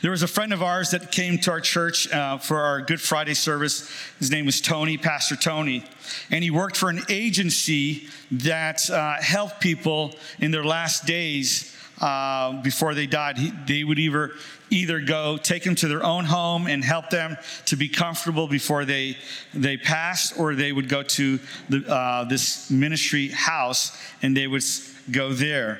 There 0.03 0.11
was 0.11 0.21
a 0.21 0.27
friend 0.27 0.51
of 0.51 0.61
ours 0.61 0.91
that 0.91 1.13
came 1.13 1.37
to 1.37 1.51
our 1.51 1.61
church 1.61 2.11
uh, 2.11 2.37
for 2.37 2.59
our 2.59 2.81
Good 2.81 2.99
Friday 2.99 3.35
service. 3.35 3.89
His 4.19 4.29
name 4.31 4.45
was 4.45 4.59
Tony, 4.59 4.97
Pastor 4.97 5.37
Tony. 5.37 5.85
And 6.29 6.43
he 6.43 6.51
worked 6.51 6.75
for 6.75 6.89
an 6.89 7.03
agency 7.07 8.09
that 8.29 8.89
uh, 8.89 9.21
helped 9.21 9.61
people 9.61 10.13
in 10.39 10.51
their 10.51 10.65
last 10.65 11.05
days 11.05 11.73
uh, 12.01 12.61
before 12.61 12.93
they 12.93 13.07
died. 13.07 13.37
He, 13.37 13.53
they 13.65 13.85
would 13.85 13.97
either, 13.97 14.31
either 14.69 14.99
go 14.99 15.37
take 15.37 15.63
them 15.63 15.75
to 15.75 15.87
their 15.87 16.03
own 16.03 16.25
home 16.25 16.67
and 16.67 16.83
help 16.83 17.09
them 17.09 17.37
to 17.67 17.77
be 17.77 17.87
comfortable 17.87 18.49
before 18.49 18.83
they, 18.83 19.15
they 19.53 19.77
passed, 19.77 20.37
or 20.37 20.53
they 20.53 20.73
would 20.73 20.89
go 20.89 21.03
to 21.03 21.39
the, 21.69 21.87
uh, 21.87 22.25
this 22.25 22.69
ministry 22.69 23.29
house 23.29 23.97
and 24.21 24.35
they 24.35 24.47
would 24.47 24.65
go 25.11 25.31
there. 25.31 25.79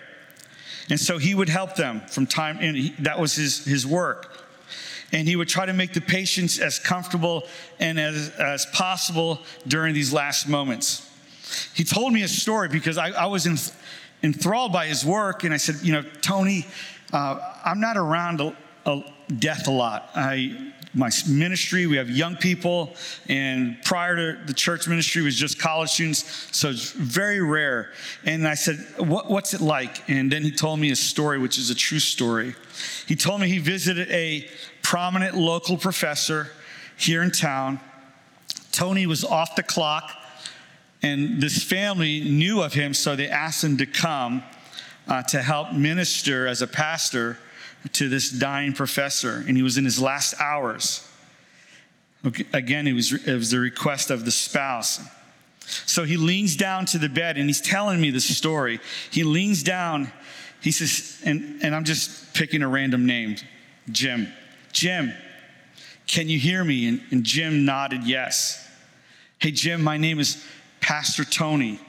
And 0.90 1.00
so 1.00 1.18
he 1.18 1.34
would 1.34 1.50
help 1.50 1.76
them 1.76 2.02
from 2.08 2.28
time, 2.28 2.58
and 2.60 2.76
he, 2.76 2.90
that 3.00 3.20
was 3.20 3.36
his, 3.36 3.64
his 3.66 3.88
work. 3.88 4.46
And 5.12 5.28
he 5.28 5.36
would 5.36 5.48
try 5.48 5.66
to 5.66 5.74
make 5.74 5.94
the 5.94 6.02
patients 6.02 6.60
as 6.60 6.80
comfortable 6.80 7.44
and 7.80 8.00
as, 8.00 8.30
as 8.40 8.66
possible 8.68 9.42
during 9.68 9.94
these 9.94 10.12
last 10.12 10.48
moments. 10.48 11.10
He 11.74 11.84
told 11.84 12.14
me 12.14 12.24
a 12.24 12.28
story 12.28 12.68
because 12.68 12.98
I, 12.98 13.12
I 13.12 13.28
was 13.28 13.74
enthralled 14.24 14.74
by 14.74 14.88
his 14.88 15.06
work, 15.06 15.44
and 15.44 15.54
I 15.54 15.58
said, 15.58 15.76
You 15.84 15.94
know, 15.94 16.04
Tony, 16.22 16.66
uh, 17.12 17.40
I'm 17.64 17.80
not 17.80 17.96
around 17.96 18.42
a, 18.42 18.56
a 18.86 19.04
death 19.38 19.68
a 19.68 19.72
lot. 19.72 20.10
I, 20.16 20.74
my 20.94 21.10
ministry. 21.28 21.88
We 21.88 21.98
have 21.98 22.10
young 22.10 22.36
people, 22.36 22.96
and 23.28 23.78
prior 23.84 24.16
to 24.16 24.46
the 24.46 24.54
church 24.54 24.88
ministry 24.88 25.22
was 25.22 25.36
just 25.36 25.60
college 25.60 25.90
students, 25.90 26.50
so 26.56 26.70
it's 26.70 26.92
very 26.92 27.42
rare. 27.42 27.92
And 28.26 28.48
I 28.48 28.54
said, 28.54 28.78
what, 28.98 29.30
What's 29.30 29.54
it 29.54 29.62
like? 29.62 30.08
And 30.10 30.32
then 30.32 30.44
he 30.44 30.52
told 30.52 30.80
me 30.80 30.92
a 30.92 30.96
story, 30.96 31.40
which 31.40 31.58
is 31.58 31.70
a 31.70 31.76
true 31.76 32.00
story. 32.00 32.56
He 33.08 33.16
told 33.16 33.42
me 33.42 33.48
he 33.48 33.60
visited 33.60 34.10
a 34.12 34.48
prominent 34.82 35.36
local 35.36 35.78
professor 35.78 36.50
here 36.98 37.24
in 37.24 37.32
town. 37.32 37.80
Tony 38.72 39.06
was 39.06 39.24
off 39.24 39.56
the 39.56 39.64
clock, 39.64 40.12
and 41.02 41.42
this 41.42 41.64
family 41.64 42.22
knew 42.22 42.62
of 42.62 42.74
him, 42.74 42.94
so 42.94 43.16
they 43.16 43.28
asked 43.28 43.64
him 43.64 43.78
to 43.78 43.86
come 43.86 44.44
uh, 45.08 45.22
to 45.24 45.42
help 45.42 45.74
minister 45.74 46.48
as 46.48 46.62
a 46.62 46.68
pastor 46.68 47.38
to 47.92 48.08
this 48.08 48.32
dying 48.32 48.74
professor, 48.74 49.44
and 49.48 49.58
he 49.58 49.64
was 49.64 49.78
in 49.78 49.84
his 49.84 50.02
last 50.02 50.34
hours. 50.40 51.08
Again, 52.54 52.88
it 52.88 52.94
was, 52.94 53.12
it 53.12 53.34
was 53.34 53.52
the 53.52 53.60
request 53.60 54.10
of 54.10 54.24
the 54.24 54.32
spouse. 54.32 55.02
So 55.66 56.04
he 56.04 56.18
leans 56.18 56.56
down 56.56 56.86
to 56.88 56.98
the 56.98 57.10
bed 57.10 57.38
and 57.38 57.48
he's 57.48 57.62
telling 57.62 58.00
me 58.00 58.12
the 58.12 58.22
story. 58.22 58.80
He 59.12 59.24
leans 59.24 59.64
down, 59.64 60.12
he 60.62 60.72
says, 60.72 61.22
and, 61.26 61.62
and 61.62 61.76
I'm 61.76 61.84
just 61.84 62.34
picking 62.34 62.62
a 62.62 62.68
random 62.68 63.06
name 63.06 63.36
Jim. 63.92 64.32
Jim, 64.72 65.14
can 66.08 66.30
you 66.30 66.40
hear 66.40 66.64
me? 66.64 66.88
And, 66.88 67.02
and 67.12 67.24
Jim 67.24 67.66
nodded 67.66 68.04
yes. 68.04 68.66
Hey, 69.40 69.52
Jim, 69.52 69.84
my 69.84 69.98
name 69.98 70.20
is 70.20 70.44
Pastor 70.80 71.26
Tony. 71.26 71.80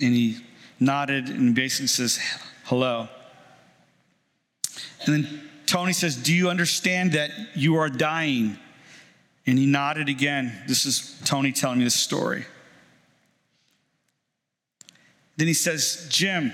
And 0.00 0.14
he 0.14 0.38
nodded 0.80 1.28
and 1.28 1.54
basically 1.54 1.88
says, 1.88 2.18
hello. 2.64 3.08
And 5.04 5.24
then 5.24 5.50
Tony 5.66 5.92
says, 5.92 6.16
Do 6.16 6.34
you 6.34 6.48
understand 6.48 7.12
that 7.12 7.30
you 7.54 7.76
are 7.76 7.88
dying? 7.88 8.58
And 9.46 9.58
he 9.58 9.66
nodded 9.66 10.08
again. 10.08 10.62
This 10.66 10.84
is 10.84 11.18
Tony 11.24 11.52
telling 11.52 11.78
me 11.78 11.84
this 11.84 11.94
story. 11.94 12.44
Then 15.36 15.46
he 15.46 15.54
says, 15.54 16.06
Jim, 16.10 16.52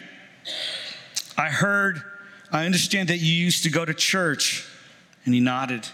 I 1.36 1.48
heard, 1.48 2.02
I 2.52 2.66
understand 2.66 3.08
that 3.08 3.18
you 3.18 3.32
used 3.32 3.64
to 3.64 3.70
go 3.70 3.84
to 3.84 3.94
church. 3.94 4.68
And 5.24 5.32
he 5.32 5.40
nodded. 5.40 5.88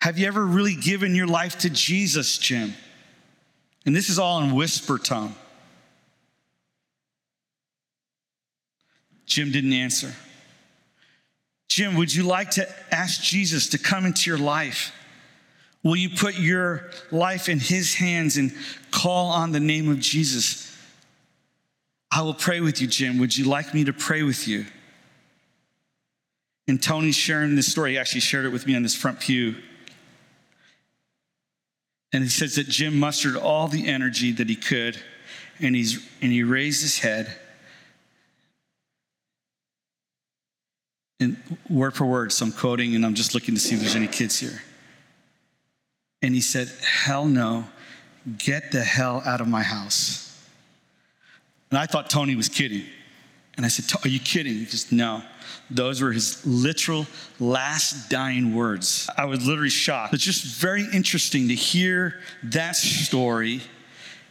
Have 0.00 0.18
you 0.18 0.26
ever 0.26 0.44
really 0.44 0.74
given 0.74 1.14
your 1.14 1.28
life 1.28 1.58
to 1.58 1.70
Jesus, 1.70 2.36
Jim? 2.36 2.74
And 3.86 3.94
this 3.94 4.08
is 4.08 4.18
all 4.18 4.42
in 4.42 4.52
whisper 4.52 4.98
tone. 4.98 5.34
Jim 9.32 9.50
didn't 9.50 9.72
answer. 9.72 10.12
Jim, 11.70 11.96
would 11.96 12.14
you 12.14 12.22
like 12.22 12.50
to 12.50 12.68
ask 12.94 13.22
Jesus 13.22 13.68
to 13.68 13.78
come 13.78 14.04
into 14.04 14.28
your 14.28 14.38
life? 14.38 14.92
Will 15.82 15.96
you 15.96 16.10
put 16.10 16.34
your 16.34 16.90
life 17.10 17.48
in 17.48 17.58
his 17.58 17.94
hands 17.94 18.36
and 18.36 18.52
call 18.90 19.30
on 19.30 19.50
the 19.50 19.58
name 19.58 19.90
of 19.90 20.00
Jesus? 20.00 20.76
I 22.10 22.20
will 22.20 22.34
pray 22.34 22.60
with 22.60 22.82
you, 22.82 22.86
Jim. 22.86 23.18
Would 23.20 23.34
you 23.34 23.46
like 23.46 23.72
me 23.72 23.84
to 23.84 23.94
pray 23.94 24.22
with 24.22 24.46
you? 24.46 24.66
And 26.68 26.80
Tony's 26.80 27.16
sharing 27.16 27.56
this 27.56 27.72
story. 27.72 27.92
He 27.92 27.98
actually 27.98 28.20
shared 28.20 28.44
it 28.44 28.50
with 28.50 28.66
me 28.66 28.76
on 28.76 28.82
this 28.82 28.94
front 28.94 29.18
pew. 29.18 29.56
And 32.12 32.22
he 32.22 32.28
says 32.28 32.56
that 32.56 32.68
Jim 32.68 33.00
mustered 33.00 33.36
all 33.36 33.66
the 33.66 33.88
energy 33.88 34.30
that 34.32 34.50
he 34.50 34.56
could, 34.56 35.00
and, 35.58 35.74
he's, 35.74 36.06
and 36.20 36.30
he 36.30 36.42
raised 36.42 36.82
his 36.82 36.98
head 36.98 37.38
and 41.22 41.58
word 41.70 41.94
for 41.94 42.04
word, 42.04 42.32
so 42.32 42.46
I'm 42.46 42.52
quoting 42.52 42.94
and 42.94 43.06
I'm 43.06 43.14
just 43.14 43.34
looking 43.34 43.54
to 43.54 43.60
see 43.60 43.74
if 43.74 43.80
there's 43.80 43.96
any 43.96 44.08
kids 44.08 44.38
here. 44.38 44.62
And 46.20 46.34
he 46.34 46.40
said, 46.40 46.70
Hell 46.84 47.26
no, 47.26 47.64
get 48.38 48.72
the 48.72 48.82
hell 48.82 49.22
out 49.24 49.40
of 49.40 49.48
my 49.48 49.62
house. 49.62 50.28
And 51.70 51.78
I 51.78 51.86
thought 51.86 52.10
Tony 52.10 52.36
was 52.36 52.48
kidding. 52.48 52.84
And 53.56 53.66
I 53.66 53.68
said, 53.68 53.98
Are 54.04 54.08
you 54.08 54.20
kidding? 54.20 54.54
He 54.54 54.66
says, 54.66 54.92
No. 54.92 55.22
Those 55.70 56.02
were 56.02 56.12
his 56.12 56.44
literal 56.46 57.06
last 57.40 58.10
dying 58.10 58.54
words. 58.54 59.08
I 59.16 59.24
was 59.24 59.46
literally 59.46 59.70
shocked. 59.70 60.12
It's 60.12 60.22
just 60.22 60.44
very 60.44 60.86
interesting 60.92 61.48
to 61.48 61.54
hear 61.54 62.20
that 62.44 62.76
story. 62.76 63.62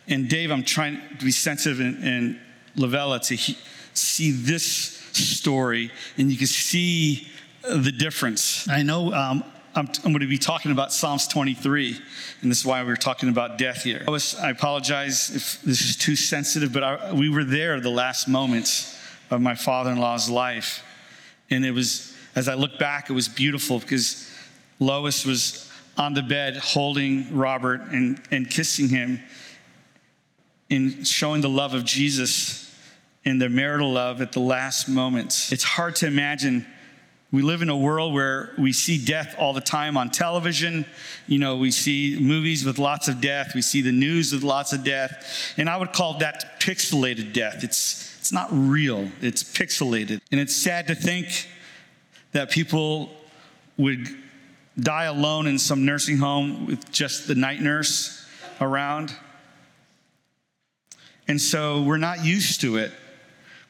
And 0.08 0.30
Dave, 0.30 0.52
I'm 0.52 0.64
trying 0.64 1.02
to 1.18 1.26
be 1.26 1.32
sensitive 1.32 1.80
and, 1.80 2.04
and 2.04 2.40
Lavella 2.78 3.26
to 3.28 3.36
he, 3.36 3.58
see 3.94 4.32
this 4.32 5.01
story 5.16 5.92
and 6.18 6.32
you 6.32 6.38
can 6.38 6.48
see 6.48 7.28
the 7.64 7.92
difference. 7.92 8.68
I 8.70 8.84
know 8.84 9.14
um, 9.14 9.44
I'm, 9.76 9.88
I'm, 10.04 10.12
going 10.12 10.20
to 10.20 10.28
be 10.28 10.38
talking 10.38 10.72
about 10.72 10.92
Psalms 10.92 11.28
23, 11.28 11.98
and 12.42 12.52
this 12.52 12.60
is 12.60 12.66
why 12.66 12.84
we 12.84 12.92
are 12.92 12.98
talking 12.98 13.30
about 13.30 13.58
death 13.58 13.84
here. 13.84 14.04
I, 14.08 14.12
was, 14.12 14.36
I 14.36 14.50
apologize 14.50 15.34
if 15.34 15.62
this 15.62 15.82
is 15.82 15.96
too 15.96 16.16
sensitive, 16.16 16.74
but 16.74 16.84
I, 16.84 17.14
we 17.14 17.30
were 17.30 17.44
there 17.44 17.80
the 17.80 17.90
last 17.90 18.28
moments 18.28 18.98
of 19.30 19.42
my 19.42 19.56
father 19.56 19.92
in 19.92 19.98
law's 19.98 20.30
life. 20.30 20.84
And 21.50 21.66
it 21.66 21.72
was, 21.72 22.16
as 22.36 22.50
I 22.50 22.56
look 22.56 22.80
back, 22.80 23.10
it 23.10 23.14
was 23.14 23.30
beautiful 23.30 23.80
because 23.80 24.30
Lois 24.80 25.26
was 25.26 25.72
on 25.98 26.14
the 26.14 26.24
bed 26.24 26.58
holding 26.58 27.36
Robert 27.36 27.82
and, 27.92 28.22
and 28.32 28.50
kissing 28.50 28.90
him 28.90 29.22
and 30.70 31.06
showing 31.08 31.42
the 31.42 31.50
love 31.50 31.74
of 31.74 31.86
Jesus 31.86 32.71
in 33.24 33.38
their 33.38 33.50
marital 33.50 33.92
love 33.92 34.22
at 34.22 34.32
the 34.32 34.40
last 34.40 34.88
moments. 34.88 35.52
It's 35.52 35.64
hard 35.64 35.96
to 35.98 36.08
imagine. 36.08 36.66
We 37.32 37.44
live 37.44 37.62
in 37.62 37.70
a 37.70 37.78
world 37.78 38.14
where 38.14 38.54
we 38.58 38.74
see 38.74 39.04
death 39.04 39.36
all 39.38 39.54
the 39.54 39.62
time 39.62 39.96
on 39.96 40.10
television. 40.10 40.86
You 41.28 41.40
know, 41.40 41.56
we 41.56 41.72
see 41.72 42.18
movies 42.20 42.66
with 42.66 42.78
lots 42.78 43.08
of 43.08 43.22
death. 43.22 43.54
We 43.56 43.62
see 43.62 43.82
the 43.82 43.92
news 43.92 44.34
with 44.34 44.44
lots 44.44 44.74
of 44.74 44.84
death. 44.84 45.54
And 45.56 45.70
I 45.70 45.78
would 45.78 45.94
call 45.94 46.18
that 46.20 46.60
pixelated 46.60 47.32
death. 47.32 47.64
It's, 47.64 48.18
it's 48.20 48.34
not 48.34 48.50
real, 48.52 49.10
it's 49.22 49.44
pixelated. 49.44 50.20
And 50.32 50.42
it's 50.42 50.56
sad 50.56 50.88
to 50.88 50.96
think 50.96 51.48
that 52.34 52.50
people 52.50 53.12
would 53.78 54.08
die 54.80 55.06
alone 55.06 55.48
in 55.48 55.60
some 55.60 55.86
nursing 55.86 56.18
home 56.18 56.66
with 56.66 56.92
just 56.92 57.28
the 57.28 57.36
night 57.36 57.62
nurse 57.62 58.26
around. 58.60 59.16
And 61.28 61.40
so 61.40 61.82
we're 61.84 61.98
not 61.98 62.26
used 62.26 62.62
to 62.62 62.78
it. 62.78 62.92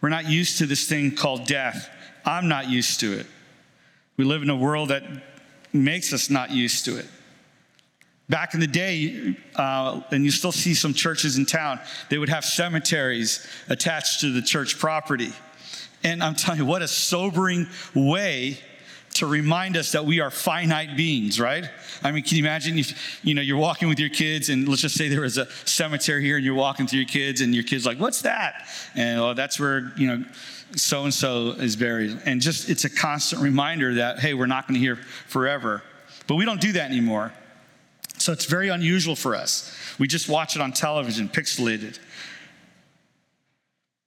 We're 0.01 0.09
not 0.09 0.29
used 0.29 0.57
to 0.57 0.65
this 0.65 0.87
thing 0.87 1.15
called 1.15 1.45
death. 1.45 1.89
I'm 2.25 2.47
not 2.47 2.69
used 2.69 2.99
to 3.01 3.13
it. 3.13 3.27
We 4.17 4.25
live 4.25 4.41
in 4.41 4.49
a 4.49 4.55
world 4.55 4.89
that 4.89 5.03
makes 5.73 6.11
us 6.11 6.29
not 6.29 6.51
used 6.51 6.85
to 6.85 6.97
it. 6.97 7.05
Back 8.29 8.53
in 8.53 8.59
the 8.59 8.67
day, 8.67 9.35
uh, 9.55 10.01
and 10.11 10.23
you 10.23 10.31
still 10.31 10.51
see 10.51 10.73
some 10.73 10.93
churches 10.93 11.37
in 11.37 11.45
town, 11.45 11.79
they 12.09 12.17
would 12.17 12.29
have 12.29 12.45
cemeteries 12.45 13.45
attached 13.69 14.21
to 14.21 14.31
the 14.31 14.41
church 14.41 14.79
property. 14.79 15.33
And 16.03 16.23
I'm 16.23 16.35
telling 16.35 16.59
you, 16.59 16.65
what 16.65 16.81
a 16.81 16.87
sobering 16.87 17.67
way 17.93 18.57
to 19.15 19.26
remind 19.26 19.78
us 19.78 19.91
that 19.91 20.06
we 20.06 20.19
are 20.19 20.32
finite 20.32 20.95
beings, 20.95 21.39
right? 21.39 21.69
I 22.04 22.12
mean, 22.12 22.24
can 22.24 22.38
you 22.38 22.43
imagine 22.43 22.80
if 22.80 23.19
you 23.24 23.34
know 23.34 23.41
you're 23.41 23.58
walking 23.58 23.89
with 23.89 24.00
your 24.00 24.10
kids 24.10 24.50
and 24.50 24.67
let's 24.67 24.82
just 24.82 24.95
say 24.95 25.10
there 25.10 25.21
was 25.21 25.38
a 25.38 25.52
cemetery 25.65 26.24
here 26.24 26.38
and 26.38 26.45
you're 26.45 26.56
walking 26.56 26.88
through 26.88 27.00
your 27.00 27.08
kids 27.08 27.41
and 27.41 27.54
your 27.54 27.63
kids 27.63 27.86
like, 27.86 28.00
"What's 28.00 28.21
that?" 28.21 28.67
And 28.95 29.19
oh, 29.19 29.34
that's 29.34 29.60
where 29.60 29.91
you 29.97 30.08
know 30.08 30.26
so 30.76 31.04
and 31.04 31.13
so 31.13 31.50
is 31.52 31.76
buried. 31.76 32.19
And 32.26 32.41
just 32.41 32.69
it's 32.69 32.86
a 32.86 32.89
constant 32.89 33.41
reminder 33.41 33.95
that 33.95 34.19
hey, 34.19 34.34
we're 34.34 34.47
not 34.47 34.67
going 34.67 34.76
to 34.76 34.82
hear 34.82 34.97
forever. 35.28 35.84
But 36.28 36.36
we 36.36 36.45
don't 36.45 36.62
do 36.62 36.71
that 36.74 36.89
anymore. 36.89 37.34
So 38.17 38.32
it's 38.32 38.45
very 38.45 38.69
unusual 38.69 39.15
for 39.15 39.36
us. 39.36 39.76
We 40.00 40.08
just 40.08 40.30
watch 40.30 40.56
it 40.56 40.62
on 40.62 40.71
television, 40.71 41.28
pixelated. 41.28 42.00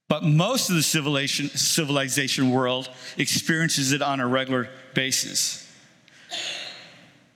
But 0.08 0.22
most 0.22 0.70
of 0.70 0.76
the 0.76 0.82
civilization, 0.82 1.48
civilization 1.48 2.50
world 2.50 2.88
experiences 3.18 3.92
it 3.92 4.02
on 4.02 4.20
a 4.20 4.26
regular 4.26 4.68
basis. 4.94 5.60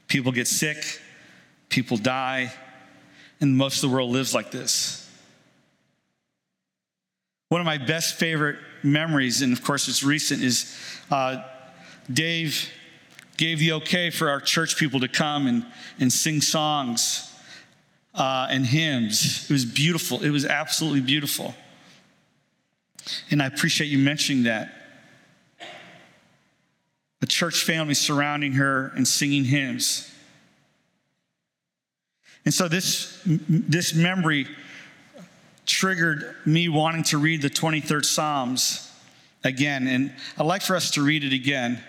People 0.07 0.33
get 0.33 0.49
sick, 0.49 1.01
people 1.69 1.97
die, 1.97 2.53
and 3.41 3.57
most 3.57 3.83
of 3.83 3.91
the 3.91 3.95
world 3.95 4.11
lives 4.11 4.35
like 4.35 4.51
this. 4.51 5.09
One 7.49 7.61
of 7.61 7.67
my 7.67 7.79
best 7.79 8.17
favorite 8.17 8.57
memories, 8.83 9.43
and 9.43 9.53
of 9.53 9.63
course 9.63 9.89
it's 9.89 10.03
recent, 10.03 10.43
is 10.43 10.77
uh, 11.11 11.43
Dave 12.13 12.71
gave 13.37 13.59
the 13.59 13.73
okay 13.73 14.11
for 14.11 14.29
our 14.29 14.41
church 14.41 14.77
people 14.77 15.01
to 15.01 15.09
come 15.09 15.47
and, 15.47 15.65
and 16.01 16.13
sing 16.13 16.41
songs 16.41 17.33
uh, 18.15 18.49
and 18.51 18.67
hymns. 18.67 19.49
It 19.49 19.53
was 19.53 19.65
beautiful. 19.65 20.23
It 20.23 20.31
was 20.31 20.45
absolutely 20.45 21.01
beautiful. 21.01 21.55
And 23.31 23.41
I 23.41 23.47
appreciate 23.47 23.87
you 23.87 23.99
mentioning 23.99 24.43
that. 24.45 24.75
A 27.23 27.27
church 27.27 27.65
family 27.65 27.95
surrounding 27.95 28.53
her 28.53 28.93
and 28.97 29.07
singing 29.07 29.45
hymns. 29.45 30.11
And 32.45 32.55
so 32.55 32.69
this, 32.69 33.21
this 33.25 33.95
memory 33.95 34.47
triggered 35.67 36.35
me 36.47 36.69
wanting 36.69 37.03
to 37.05 37.19
read 37.19 37.43
the 37.43 37.51
23rd 37.51 38.05
Psalms 38.05 38.91
again. 39.45 39.87
And 39.87 40.13
I'd 40.39 40.47
like 40.47 40.63
for 40.63 40.75
us 40.75 40.93
to 40.93 41.03
read 41.03 41.25
it 41.25 41.33
again. 41.33 41.83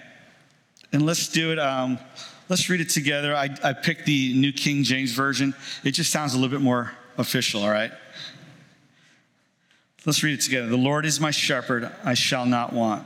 And 0.91 1.05
let's 1.05 1.29
do 1.29 1.51
it. 1.51 1.59
Um, 1.59 1.99
let's 2.49 2.69
read 2.69 2.81
it 2.81 2.89
together. 2.89 3.35
I, 3.35 3.55
I 3.63 3.73
picked 3.73 4.05
the 4.05 4.33
New 4.33 4.51
King 4.51 4.83
James 4.83 5.11
Version. 5.11 5.53
It 5.83 5.91
just 5.91 6.11
sounds 6.11 6.33
a 6.33 6.37
little 6.37 6.51
bit 6.51 6.63
more 6.63 6.91
official, 7.17 7.63
all 7.63 7.69
right? 7.69 7.91
Let's 10.05 10.23
read 10.23 10.33
it 10.33 10.41
together. 10.41 10.67
The 10.67 10.77
Lord 10.77 11.05
is 11.05 11.19
my 11.19 11.31
shepherd, 11.31 11.89
I 12.03 12.15
shall 12.15 12.45
not 12.45 12.73
want. 12.73 13.05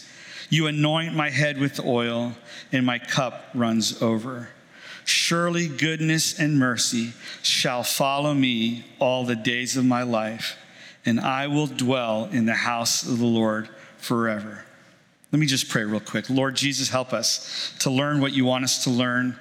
You 0.51 0.67
anoint 0.67 1.15
my 1.15 1.29
head 1.29 1.57
with 1.57 1.79
oil, 1.79 2.33
and 2.73 2.85
my 2.85 2.99
cup 2.99 3.45
runs 3.53 4.01
over. 4.01 4.49
Surely 5.05 5.69
goodness 5.69 6.37
and 6.37 6.59
mercy 6.59 7.13
shall 7.41 7.83
follow 7.83 8.33
me 8.33 8.83
all 8.99 9.23
the 9.23 9.35
days 9.35 9.77
of 9.77 9.85
my 9.85 10.03
life, 10.03 10.57
and 11.05 11.21
I 11.21 11.47
will 11.47 11.67
dwell 11.67 12.25
in 12.33 12.45
the 12.45 12.53
house 12.53 13.03
of 13.03 13.17
the 13.17 13.25
Lord 13.25 13.69
forever. 13.97 14.65
Let 15.31 15.39
me 15.39 15.45
just 15.45 15.69
pray 15.69 15.85
real 15.85 16.01
quick. 16.01 16.29
Lord 16.29 16.57
Jesus, 16.57 16.89
help 16.89 17.13
us 17.13 17.73
to 17.79 17.89
learn 17.89 18.19
what 18.19 18.33
you 18.33 18.43
want 18.43 18.65
us 18.65 18.83
to 18.83 18.89
learn. 18.89 19.39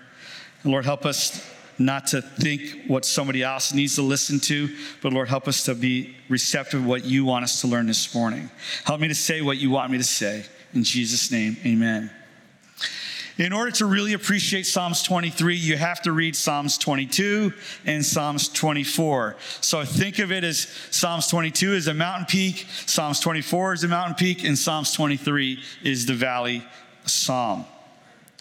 Lord, 0.63 0.85
help 0.85 1.05
us 1.05 1.45
not 1.77 2.07
to 2.09 2.23
think 2.23 2.85
what 2.87 3.05
somebody 3.05 3.43
else 3.43 3.75
needs 3.75 3.97
to 3.97 4.03
listen 4.03 4.39
to, 4.39 4.69
but 5.03 5.13
Lord, 5.13 5.29
help 5.29 5.49
us 5.49 5.65
to 5.65 5.75
be 5.75 6.15
receptive 6.29 6.87
what 6.87 7.05
you 7.05 7.25
want 7.25 7.43
us 7.43 7.63
to 7.63 7.67
learn 7.67 7.89
this 7.89 8.15
morning. 8.15 8.49
Help 8.85 9.01
me 9.01 9.09
to 9.09 9.15
say 9.17 9.41
what 9.41 9.57
you 9.57 9.71
want 9.71 9.91
me 9.91 9.99
to 9.99 10.05
say. 10.05 10.45
In 10.75 10.85
Jesus' 10.85 11.31
name, 11.31 11.57
amen. 11.65 12.11
In 13.39 13.55
order 13.55 13.71
to 13.73 13.87
really 13.87 14.13
appreciate 14.13 14.67
Psalms 14.67 15.03
23, 15.03 15.57
you 15.57 15.77
have 15.77 16.03
to 16.03 16.13
read 16.13 16.37
Psalms 16.37 16.77
22 16.77 17.55
and 17.87 18.05
Psalms 18.05 18.49
24. 18.51 19.37
So 19.63 19.83
think 19.83 20.19
of 20.19 20.31
it 20.31 20.45
as 20.45 20.69
Psalms 20.91 21.27
22 21.29 21.73
is 21.73 21.87
a 21.87 21.95
mountain 21.95 22.27
peak, 22.27 22.67
Psalms 22.85 23.19
24 23.19 23.73
is 23.73 23.85
a 23.85 23.89
mountain 23.89 24.15
peak, 24.15 24.45
and 24.45 24.59
Psalms 24.59 24.93
23 24.93 25.59
is 25.83 26.05
the 26.05 26.13
valley 26.13 26.63
psalm. 27.07 27.65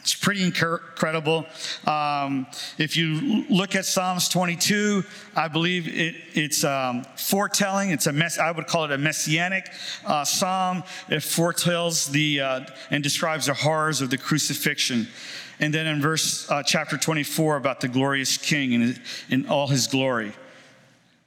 It's 0.10 0.16
pretty 0.16 0.42
incredible. 0.42 1.46
Um, 1.86 2.48
if 2.80 2.98
you 2.98 3.46
look 3.48 3.76
at 3.76 3.86
Psalms 3.86 4.28
22, 4.28 5.04
I 5.36 5.48
believe 5.48 5.88
it, 5.88 6.16
it's 6.34 6.64
um, 6.64 7.04
foretelling. 7.16 7.92
It's 7.92 8.08
a 8.08 8.12
mess. 8.12 8.40
I 8.40 8.50
would 8.50 8.66
call 8.66 8.86
it 8.86 8.92
a 8.92 8.98
messianic 8.98 9.70
uh, 10.08 10.26
psalm. 10.26 10.82
It 11.10 11.22
foretells 11.22 12.08
the 12.08 12.42
uh, 12.42 12.66
and 12.90 13.04
describes 13.04 13.46
the 13.46 13.54
horrors 13.54 14.02
of 14.02 14.10
the 14.10 14.18
crucifixion. 14.18 15.08
And 15.60 15.72
then 15.72 15.86
in 15.86 16.02
verse 16.02 16.50
uh, 16.50 16.64
chapter 16.64 16.98
24 16.98 17.58
about 17.58 17.80
the 17.80 17.88
glorious 17.88 18.36
King 18.36 18.74
and 18.74 19.00
in 19.30 19.46
all 19.46 19.68
his 19.68 19.86
glory. 19.86 20.34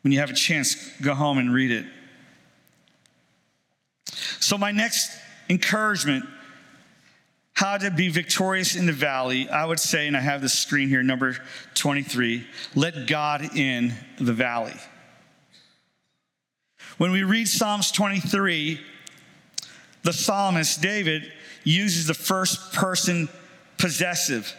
When 0.02 0.10
you 0.10 0.18
have 0.18 0.30
a 0.30 0.34
chance, 0.34 0.90
go 1.00 1.14
home 1.14 1.38
and 1.38 1.54
read 1.54 1.70
it. 1.70 1.86
So 4.40 4.58
my 4.58 4.72
next 4.72 5.16
encouragement 5.48 6.24
how 7.62 7.78
to 7.78 7.92
be 7.92 8.08
victorious 8.08 8.74
in 8.74 8.86
the 8.86 8.92
valley, 8.92 9.48
I 9.48 9.64
would 9.64 9.78
say, 9.78 10.08
and 10.08 10.16
I 10.16 10.20
have 10.20 10.40
the 10.40 10.48
screen 10.48 10.88
here, 10.88 11.04
number 11.04 11.36
23, 11.74 12.44
let 12.74 13.06
God 13.06 13.56
in 13.56 13.94
the 14.18 14.32
valley. 14.32 14.74
When 16.98 17.12
we 17.12 17.22
read 17.22 17.46
Psalms 17.46 17.92
23, 17.92 18.80
the 20.02 20.12
psalmist 20.12 20.82
David 20.82 21.32
uses 21.62 22.08
the 22.08 22.14
first 22.14 22.72
person 22.72 23.28
possessive. 23.78 24.52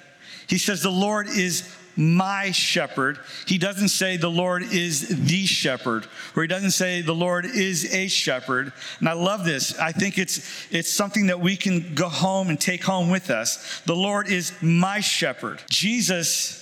He 0.47 0.57
says, 0.57 0.81
The 0.81 0.89
Lord 0.89 1.27
is 1.27 1.69
my 1.95 2.51
shepherd. 2.51 3.19
He 3.45 3.57
doesn't 3.57 3.89
say 3.89 4.17
the 4.17 4.29
Lord 4.29 4.63
is 4.63 5.07
the 5.27 5.45
shepherd, 5.45 6.07
or 6.35 6.43
he 6.43 6.47
doesn't 6.47 6.71
say 6.71 7.01
the 7.01 7.13
Lord 7.13 7.45
is 7.45 7.93
a 7.93 8.07
shepherd. 8.07 8.73
And 8.99 9.09
I 9.09 9.13
love 9.13 9.45
this. 9.45 9.77
I 9.77 9.91
think 9.91 10.17
it's, 10.17 10.67
it's 10.71 10.91
something 10.91 11.27
that 11.27 11.39
we 11.39 11.55
can 11.55 11.95
go 11.95 12.09
home 12.09 12.49
and 12.49 12.59
take 12.59 12.83
home 12.83 13.09
with 13.09 13.29
us. 13.29 13.81
The 13.85 13.95
Lord 13.95 14.27
is 14.27 14.53
my 14.61 14.99
shepherd. 14.99 15.61
Jesus 15.69 16.59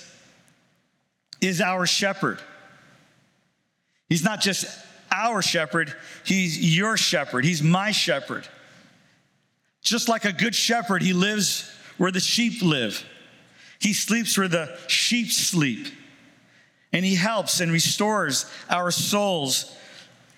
is 1.40 1.60
our 1.60 1.86
shepherd. 1.86 2.40
He's 4.08 4.24
not 4.24 4.40
just 4.40 4.66
our 5.10 5.42
shepherd, 5.42 5.94
he's 6.24 6.76
your 6.76 6.96
shepherd. 6.96 7.44
He's 7.44 7.62
my 7.62 7.90
shepherd. 7.90 8.48
Just 9.82 10.08
like 10.08 10.24
a 10.24 10.32
good 10.32 10.54
shepherd, 10.54 11.02
he 11.02 11.12
lives 11.12 11.70
where 11.98 12.10
the 12.10 12.20
sheep 12.20 12.62
live. 12.62 13.04
He 13.82 13.92
sleeps 13.92 14.38
where 14.38 14.46
the 14.46 14.78
sheep 14.86 15.32
sleep. 15.32 15.88
And 16.92 17.04
he 17.04 17.16
helps 17.16 17.60
and 17.60 17.72
restores 17.72 18.46
our 18.70 18.92
souls. 18.92 19.76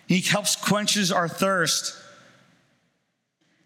He 0.07 0.21
helps 0.21 0.57
quenches 0.57 1.13
our 1.13 1.29
thirst. 1.29 1.95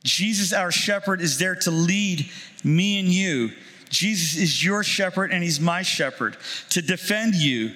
Jesus, 0.02 0.52
our 0.52 0.72
shepherd, 0.72 1.20
is 1.20 1.38
there 1.38 1.54
to 1.54 1.70
lead 1.70 2.28
me 2.64 2.98
and 2.98 3.08
you. 3.08 3.52
Jesus 3.88 4.36
is 4.36 4.64
your 4.64 4.82
shepherd 4.82 5.30
and 5.30 5.44
he's 5.44 5.60
my 5.60 5.82
shepherd 5.82 6.36
to 6.70 6.82
defend 6.82 7.36
you, 7.36 7.72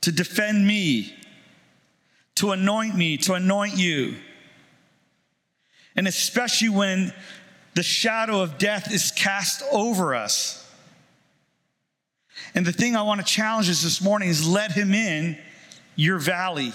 to 0.00 0.10
defend 0.10 0.66
me, 0.66 1.14
to 2.36 2.52
anoint 2.52 2.96
me, 2.96 3.18
to 3.18 3.34
anoint 3.34 3.76
you. 3.76 4.14
And 5.94 6.08
especially 6.08 6.70
when 6.70 7.12
the 7.74 7.82
shadow 7.82 8.40
of 8.40 8.56
death 8.56 8.92
is 8.92 9.10
cast 9.10 9.62
over 9.70 10.14
us. 10.14 10.65
And 12.56 12.64
the 12.64 12.72
thing 12.72 12.96
I 12.96 13.02
want 13.02 13.20
to 13.20 13.26
challenge 13.26 13.68
us 13.68 13.82
this 13.82 14.00
morning 14.00 14.30
is 14.30 14.48
let 14.48 14.72
him 14.72 14.94
in 14.94 15.38
your 15.94 16.18
valley. 16.18 16.72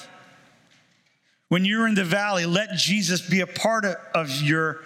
When 1.50 1.65
you're 1.65 1.88
in 1.88 1.96
the 1.96 2.06
valley, 2.06 2.46
let 2.46 2.78
Jesus 2.78 3.28
be 3.28 3.41
a 3.41 3.48
part 3.48 3.84
of 3.84 4.41
your 4.41 4.84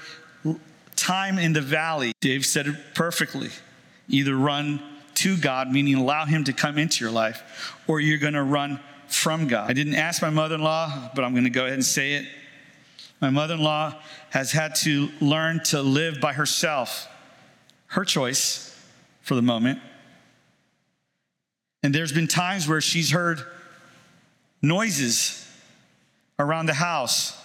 time 0.96 1.38
in 1.38 1.52
the 1.52 1.62
valley. 1.62 2.14
Dave 2.22 2.46
said 2.46 2.68
it 2.68 2.76
perfectly. 2.94 3.50
Either 4.08 4.36
run 4.36 4.82
to 5.16 5.36
God, 5.36 5.70
meaning 5.70 5.96
allow 5.96 6.26
him 6.26 6.46
to 6.46 6.54
come 6.54 6.78
into 6.78 7.04
your 7.04 7.12
life, 7.12 7.76
or 7.88 8.00
you're 8.00 8.18
going 8.18 8.34
to 8.34 8.44
run 8.44 8.80
from 9.08 9.48
God. 9.48 9.70
I 9.70 9.74
didn't 9.74 9.96
ask 9.96 10.22
my 10.22 10.30
mother 10.30 10.56
in 10.56 10.62
law, 10.62 11.12
but 11.14 11.26
I'm 11.26 11.34
going 11.34 11.44
to 11.44 11.50
go 11.50 11.64
ahead 11.66 11.74
and 11.74 11.86
say 11.86 12.14
it. 12.14 12.26
My 13.20 13.30
mother 13.30 13.56
in 13.56 13.62
law 13.62 14.02
has 14.30 14.52
had 14.54 14.76
to 14.76 15.10
learn 15.20 15.62
to 15.66 15.82
live 15.82 16.22
by 16.22 16.34
herself, 16.34 17.08
her 17.88 18.06
choice 18.06 18.78
for 19.22 19.36
the 19.36 19.42
moment. 19.42 19.80
And 21.86 21.94
there's 21.94 22.12
been 22.12 22.28
times 22.28 22.68
where 22.68 22.82
she's 22.82 23.12
heard 23.12 23.44
noises 24.60 25.48
around 26.40 26.66
the 26.66 26.74
house 26.74 27.40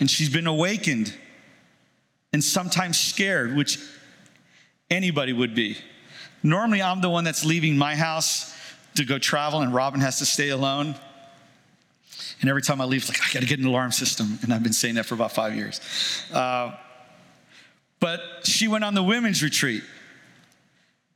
and 0.00 0.10
she's 0.10 0.30
been 0.30 0.46
awakened 0.46 1.14
and 2.32 2.42
sometimes 2.42 2.98
scared, 2.98 3.54
which 3.54 3.78
anybody 4.90 5.34
would 5.34 5.54
be. 5.54 5.76
Normally, 6.42 6.80
I'm 6.80 7.02
the 7.02 7.10
one 7.10 7.24
that's 7.24 7.44
leaving 7.44 7.76
my 7.76 7.94
house 7.94 8.56
to 8.94 9.04
go 9.04 9.18
travel, 9.18 9.60
and 9.60 9.74
Robin 9.74 10.00
has 10.00 10.16
to 10.20 10.24
stay 10.24 10.48
alone. 10.48 10.94
And 12.40 12.48
every 12.48 12.62
time 12.62 12.80
I 12.80 12.86
leave, 12.86 13.06
like, 13.06 13.20
I 13.20 13.34
got 13.34 13.40
to 13.40 13.46
get 13.46 13.58
an 13.58 13.66
alarm 13.66 13.92
system. 13.92 14.38
And 14.40 14.54
I've 14.54 14.62
been 14.62 14.72
saying 14.72 14.94
that 14.94 15.04
for 15.04 15.14
about 15.14 15.32
five 15.32 15.54
years. 15.54 15.82
Uh, 16.32 16.74
but 18.00 18.20
she 18.44 18.66
went 18.66 18.84
on 18.84 18.94
the 18.94 19.02
women's 19.02 19.42
retreat. 19.42 19.82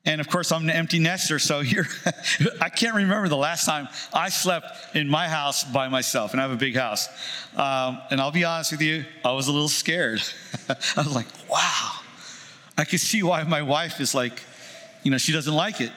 And 0.05 0.21
of 0.21 0.29
course, 0.29 0.51
I'm 0.51 0.65
an 0.65 0.71
empty 0.71 0.99
nester, 0.99 1.38
so 1.38 1.61
here, 1.62 1.87
I 2.61 2.69
can't 2.69 2.95
remember 2.95 3.29
the 3.29 3.37
last 3.37 3.65
time 3.65 3.88
I 4.12 4.29
slept 4.29 4.97
in 4.97 5.09
my 5.09 5.29
house 5.29 5.65
by 5.65 5.88
myself, 5.88 6.33
and 6.33 6.41
I 6.41 6.45
have 6.45 6.53
a 6.53 6.57
big 6.57 6.77
house. 6.77 7.09
Um, 7.57 8.01
and 8.11 8.21
I'll 8.21 8.33
be 8.33 8.45
honest 8.45 8.73
with 8.73 8.83
you, 8.83 9.05
I 9.25 9.33
was 9.33 9.49
a 9.49 9.53
little 9.53 9.69
scared. 9.69 10.21
I 10.69 10.75
was 10.97 11.15
like, 11.15 11.27
wow. 11.49 11.93
I 12.77 12.85
can 12.85 12.99
see 12.99 13.23
why 13.23 13.43
my 13.45 13.62
wife 13.62 14.01
is 14.01 14.15
like, 14.15 14.43
you 15.03 15.11
know, 15.11 15.19
she 15.19 15.33
doesn't 15.33 15.55
like 15.55 15.81
it. 15.81 15.93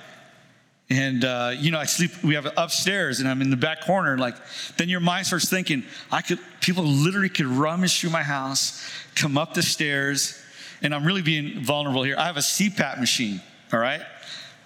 And, 0.87 1.25
uh, 1.25 1.53
you 1.57 1.71
know, 1.71 1.79
I 1.79 1.85
sleep, 1.85 2.11
we 2.23 2.35
have 2.35 2.47
upstairs, 2.57 3.19
and 3.19 3.27
I'm 3.27 3.41
in 3.41 3.49
the 3.49 3.57
back 3.57 3.81
corner, 3.81 4.11
and 4.11 4.21
like, 4.21 4.35
then 4.77 4.87
your 4.87 4.99
mind 4.99 5.25
starts 5.25 5.49
thinking, 5.49 5.83
I 6.11 6.21
could, 6.21 6.37
people 6.61 6.83
literally 6.83 7.29
could 7.29 7.47
rummage 7.47 7.99
through 7.99 8.11
my 8.11 8.21
house, 8.21 8.87
come 9.15 9.35
up 9.35 9.55
the 9.55 9.63
stairs, 9.63 10.39
and 10.83 10.93
I'm 10.93 11.03
really 11.03 11.23
being 11.23 11.63
vulnerable 11.63 12.03
here. 12.03 12.15
I 12.19 12.25
have 12.25 12.37
a 12.37 12.41
CPAP 12.41 12.99
machine 12.99 13.41
all 13.75 13.81
right? 13.81 14.01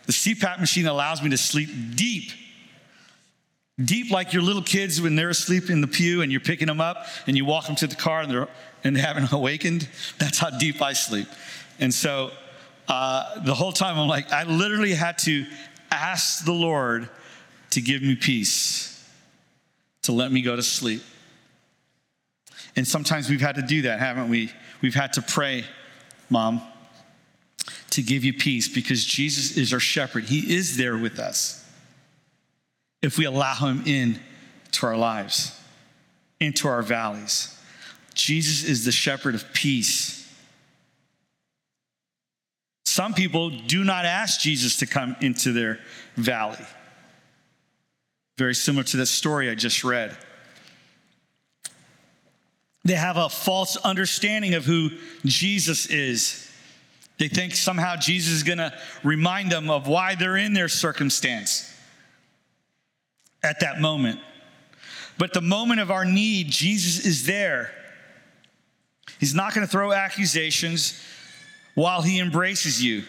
The 0.05 0.13
CPAP 0.13 0.59
machine 0.59 0.87
allows 0.87 1.21
me 1.21 1.29
to 1.31 1.37
sleep 1.37 1.69
deep. 1.95 2.31
Deep 3.83 4.11
like 4.11 4.33
your 4.33 4.41
little 4.41 4.61
kids 4.61 5.01
when 5.01 5.15
they're 5.15 5.29
asleep 5.29 5.69
in 5.69 5.81
the 5.81 5.87
pew 5.87 6.21
and 6.21 6.31
you're 6.31 6.41
picking 6.41 6.67
them 6.67 6.81
up 6.81 7.05
and 7.27 7.37
you 7.37 7.45
walk 7.45 7.65
them 7.65 7.75
to 7.77 7.87
the 7.87 7.95
car 7.95 8.21
and, 8.21 8.31
they're, 8.31 8.47
and 8.83 8.95
they 8.95 9.01
haven't 9.01 9.31
awakened. 9.31 9.87
That's 10.17 10.37
how 10.37 10.49
deep 10.49 10.81
I 10.81 10.93
sleep. 10.93 11.27
And 11.79 11.93
so 11.93 12.31
uh, 12.87 13.39
the 13.41 13.53
whole 13.53 13.71
time 13.71 13.97
I'm 13.97 14.07
like, 14.07 14.31
I 14.31 14.43
literally 14.43 14.93
had 14.93 15.17
to 15.19 15.45
ask 15.91 16.45
the 16.45 16.53
Lord 16.53 17.09
to 17.71 17.81
give 17.81 18.01
me 18.01 18.15
peace, 18.15 19.07
to 20.03 20.11
let 20.11 20.31
me 20.31 20.41
go 20.41 20.55
to 20.55 20.63
sleep. 20.63 21.01
And 22.75 22.87
sometimes 22.87 23.29
we've 23.29 23.41
had 23.41 23.55
to 23.55 23.61
do 23.61 23.83
that, 23.83 23.99
haven't 23.99 24.29
we? 24.29 24.51
We've 24.81 24.95
had 24.95 25.13
to 25.13 25.21
pray, 25.21 25.65
Mom, 26.29 26.61
to 27.99 28.05
give 28.05 28.23
you 28.23 28.31
peace 28.31 28.69
because 28.69 29.03
Jesus 29.03 29.57
is 29.57 29.73
our 29.73 29.79
shepherd. 29.79 30.23
He 30.23 30.55
is 30.55 30.77
there 30.77 30.97
with 30.97 31.19
us 31.19 31.65
if 33.01 33.17
we 33.17 33.25
allow 33.25 33.55
him 33.55 33.83
in 33.85 34.17
to 34.71 34.85
our 34.85 34.95
lives, 34.95 35.59
into 36.39 36.69
our 36.69 36.81
valleys. 36.81 37.59
Jesus 38.13 38.63
is 38.63 38.85
the 38.85 38.93
shepherd 38.93 39.35
of 39.35 39.51
peace. 39.51 40.15
Some 42.85 43.13
people 43.13 43.49
do 43.49 43.83
not 43.83 44.05
ask 44.05 44.39
Jesus 44.39 44.77
to 44.77 44.85
come 44.85 45.17
into 45.19 45.51
their 45.51 45.79
valley. 46.15 46.65
very 48.37 48.55
similar 48.55 48.85
to 48.85 48.97
that 48.97 49.07
story 49.07 49.49
I 49.49 49.55
just 49.55 49.83
read. 49.83 50.15
They 52.85 52.93
have 52.93 53.17
a 53.17 53.27
false 53.27 53.75
understanding 53.75 54.53
of 54.53 54.63
who 54.63 54.91
Jesus 55.25 55.87
is. 55.87 56.48
They 57.19 57.27
think 57.27 57.53
somehow 57.53 57.97
Jesus 57.97 58.33
is 58.33 58.43
going 58.43 58.59
to 58.59 58.73
remind 59.03 59.51
them 59.51 59.69
of 59.69 59.87
why 59.87 60.15
they're 60.15 60.37
in 60.37 60.53
their 60.53 60.69
circumstance 60.69 61.71
at 63.43 63.59
that 63.59 63.81
moment. 63.81 64.21
But 65.17 65.33
the 65.33 65.41
moment 65.41 65.81
of 65.81 65.91
our 65.91 66.05
need, 66.05 66.47
Jesus 66.47 67.05
is 67.05 67.25
there. 67.25 67.71
He's 69.19 69.35
not 69.35 69.53
going 69.53 69.67
to 69.67 69.71
throw 69.71 69.91
accusations 69.91 70.97
while 71.75 72.01
he 72.01 72.19
embraces 72.19 72.81
you. 72.81 73.03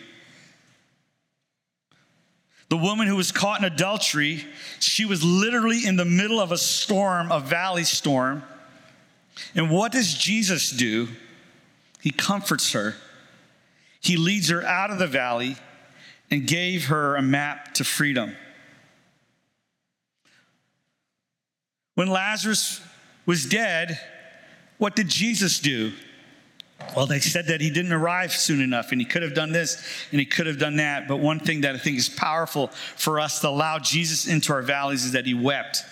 The 2.69 2.77
woman 2.77 3.07
who 3.07 3.17
was 3.17 3.31
caught 3.31 3.61
in 3.61 3.65
adultery, 3.65 4.45
she 4.81 5.05
was 5.05 5.23
literally 5.25 5.87
in 5.87 5.95
the 5.95 6.05
middle 6.05 6.41
of 6.41 6.51
a 6.51 6.59
storm, 6.59 7.31
a 7.31 7.39
valley 7.39 7.85
storm. 7.85 8.43
And 9.55 9.71
what 9.71 9.93
does 9.93 10.15
Jesus 10.15 10.71
do? 10.71 11.09
He 12.01 12.11
comforts 12.11 12.73
her. 12.73 12.97
He 14.01 14.17
leads 14.17 14.49
her 14.49 14.63
out 14.65 14.91
of 14.91 14.99
the 14.99 15.07
valley 15.07 15.57
and 16.31 16.47
gave 16.47 16.87
her 16.87 17.17
a 17.17 17.23
map 17.23 17.75
to 17.75 17.85
freedom. 17.85 18.37
When 21.95 22.09
Lazarus 22.09 22.81
was 23.27 23.45
dead, 23.47 24.01
what 24.79 24.97
did 24.97 25.09
Jesus 25.09 25.61
do? 25.61 25.93
Well, 26.97 27.07
they 27.07 27.21
said 27.21 27.49
that 27.49 27.61
he 27.61 27.69
didn't 27.69 27.93
arrive 27.93 28.33
soon 28.33 28.61
enough 28.61 28.91
and 28.91 29.01
he 29.01 29.05
could 29.05 29.23
have 29.23 29.35
done 29.35 29.53
this 29.53 29.85
and 30.11 30.19
he 30.19 30.27
could 30.27 30.47
have 30.47 30.59
done 30.59 30.77
that. 30.77 31.07
But 31.07 31.19
one 31.19 31.39
thing 31.39 31.61
that 31.61 31.75
I 31.75 31.79
think 31.79 31.99
is 31.99 32.09
powerful 32.09 32.69
for 32.97 33.21
us 33.21 33.41
to 33.41 33.49
allow 33.49 33.79
Jesus 33.79 34.27
into 34.27 34.53
our 34.53 34.63
valleys 34.63 35.05
is 35.05 35.13
that 35.13 35.27
he 35.27 35.35
wept. 35.35 35.85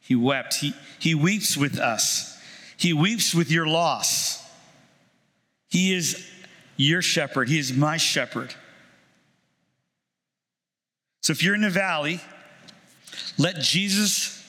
He 0.00 0.14
wept. 0.16 0.54
He, 0.54 0.72
he 0.98 1.14
weeps 1.14 1.56
with 1.56 1.78
us, 1.78 2.40
he 2.76 2.92
weeps 2.92 3.34
with 3.34 3.50
your 3.50 3.66
loss. 3.66 4.42
He 5.68 5.92
is 5.92 6.26
your 6.78 7.02
shepherd, 7.02 7.50
he 7.50 7.58
is 7.58 7.74
my 7.74 7.98
shepherd. 7.98 8.54
So 11.22 11.32
if 11.32 11.42
you're 11.42 11.54
in 11.54 11.60
the 11.60 11.68
valley, 11.68 12.20
let 13.36 13.56
Jesus 13.56 14.42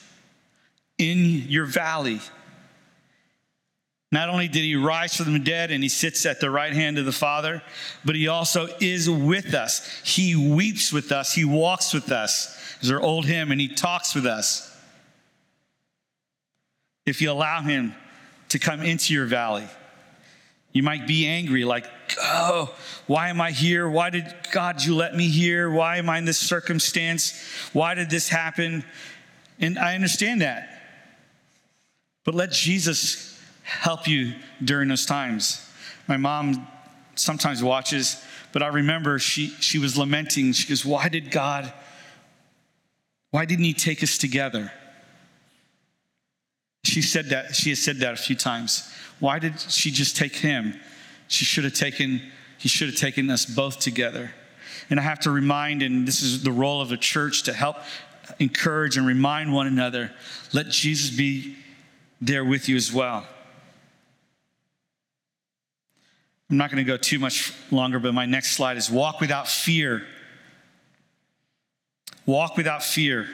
in 0.96 1.48
your 1.48 1.66
valley. 1.66 2.20
Not 4.12 4.28
only 4.28 4.48
did 4.48 4.62
he 4.62 4.76
rise 4.76 5.16
from 5.16 5.32
the 5.32 5.38
dead 5.38 5.70
and 5.70 5.82
he 5.82 5.88
sits 5.88 6.24
at 6.26 6.40
the 6.40 6.50
right 6.50 6.72
hand 6.72 6.98
of 6.98 7.04
the 7.04 7.12
Father, 7.12 7.62
but 8.04 8.16
he 8.16 8.28
also 8.28 8.68
is 8.80 9.10
with 9.10 9.54
us. 9.54 10.00
He 10.04 10.34
weeps 10.34 10.92
with 10.92 11.12
us, 11.12 11.34
he 11.34 11.44
walks 11.44 11.92
with 11.92 12.10
us. 12.10 12.56
There's 12.80 12.92
our 12.92 13.00
old 13.00 13.26
hymn, 13.26 13.52
and 13.52 13.60
he 13.60 13.68
talks 13.68 14.14
with 14.14 14.24
us. 14.24 14.66
If 17.04 17.20
you 17.20 17.30
allow 17.30 17.60
him 17.60 17.94
to 18.48 18.58
come 18.58 18.80
into 18.82 19.12
your 19.12 19.26
valley, 19.26 19.66
you 20.72 20.82
might 20.82 21.06
be 21.06 21.26
angry, 21.26 21.64
like, 21.64 21.86
oh, 22.22 22.72
why 23.06 23.28
am 23.28 23.40
I 23.40 23.50
here? 23.50 23.88
Why 23.88 24.10
did 24.10 24.24
God 24.52 24.82
you 24.82 24.94
let 24.94 25.16
me 25.16 25.28
here? 25.28 25.68
Why 25.70 25.96
am 25.96 26.08
I 26.08 26.18
in 26.18 26.24
this 26.24 26.38
circumstance? 26.38 27.40
Why 27.72 27.94
did 27.94 28.08
this 28.08 28.28
happen? 28.28 28.84
And 29.58 29.78
I 29.78 29.94
understand 29.94 30.42
that. 30.42 30.68
But 32.24 32.34
let 32.34 32.52
Jesus 32.52 33.40
help 33.62 34.06
you 34.06 34.34
during 34.62 34.88
those 34.88 35.06
times. 35.06 35.66
My 36.06 36.16
mom 36.16 36.68
sometimes 37.16 37.62
watches, 37.62 38.22
but 38.52 38.62
I 38.62 38.68
remember 38.68 39.18
she, 39.18 39.48
she 39.60 39.78
was 39.78 39.96
lamenting. 39.98 40.52
She 40.52 40.68
goes, 40.68 40.84
Why 40.84 41.08
did 41.08 41.30
God, 41.30 41.72
why 43.30 43.44
didn't 43.44 43.64
He 43.64 43.74
take 43.74 44.02
us 44.02 44.18
together? 44.18 44.72
She 46.84 47.02
said 47.02 47.26
that, 47.26 47.54
she 47.54 47.70
has 47.70 47.82
said 47.82 47.98
that 47.98 48.14
a 48.14 48.16
few 48.16 48.36
times. 48.36 48.90
Why 49.20 49.38
did 49.38 49.60
she 49.60 49.90
just 49.90 50.16
take 50.16 50.34
him? 50.34 50.80
She 51.28 51.44
should 51.44 51.64
have 51.64 51.74
taken, 51.74 52.22
he 52.58 52.68
should 52.68 52.88
have 52.88 52.96
taken 52.96 53.30
us 53.30 53.46
both 53.46 53.78
together. 53.78 54.32
And 54.88 54.98
I 54.98 55.02
have 55.04 55.20
to 55.20 55.30
remind, 55.30 55.82
and 55.82 56.08
this 56.08 56.22
is 56.22 56.42
the 56.42 56.50
role 56.50 56.80
of 56.80 56.88
the 56.88 56.96
church 56.96 57.44
to 57.44 57.52
help 57.52 57.76
encourage 58.38 58.96
and 58.96 59.06
remind 59.06 59.52
one 59.52 59.66
another 59.66 60.12
let 60.52 60.68
Jesus 60.68 61.16
be 61.16 61.56
there 62.20 62.44
with 62.44 62.68
you 62.68 62.76
as 62.76 62.92
well. 62.92 63.26
I'm 66.50 66.56
not 66.56 66.70
going 66.70 66.84
to 66.84 66.90
go 66.90 66.96
too 66.96 67.20
much 67.20 67.52
longer, 67.70 68.00
but 68.00 68.12
my 68.12 68.26
next 68.26 68.56
slide 68.56 68.76
is 68.76 68.90
walk 68.90 69.20
without 69.20 69.46
fear. 69.46 70.04
Walk 72.26 72.56
without 72.56 72.82
fear. 72.82 73.28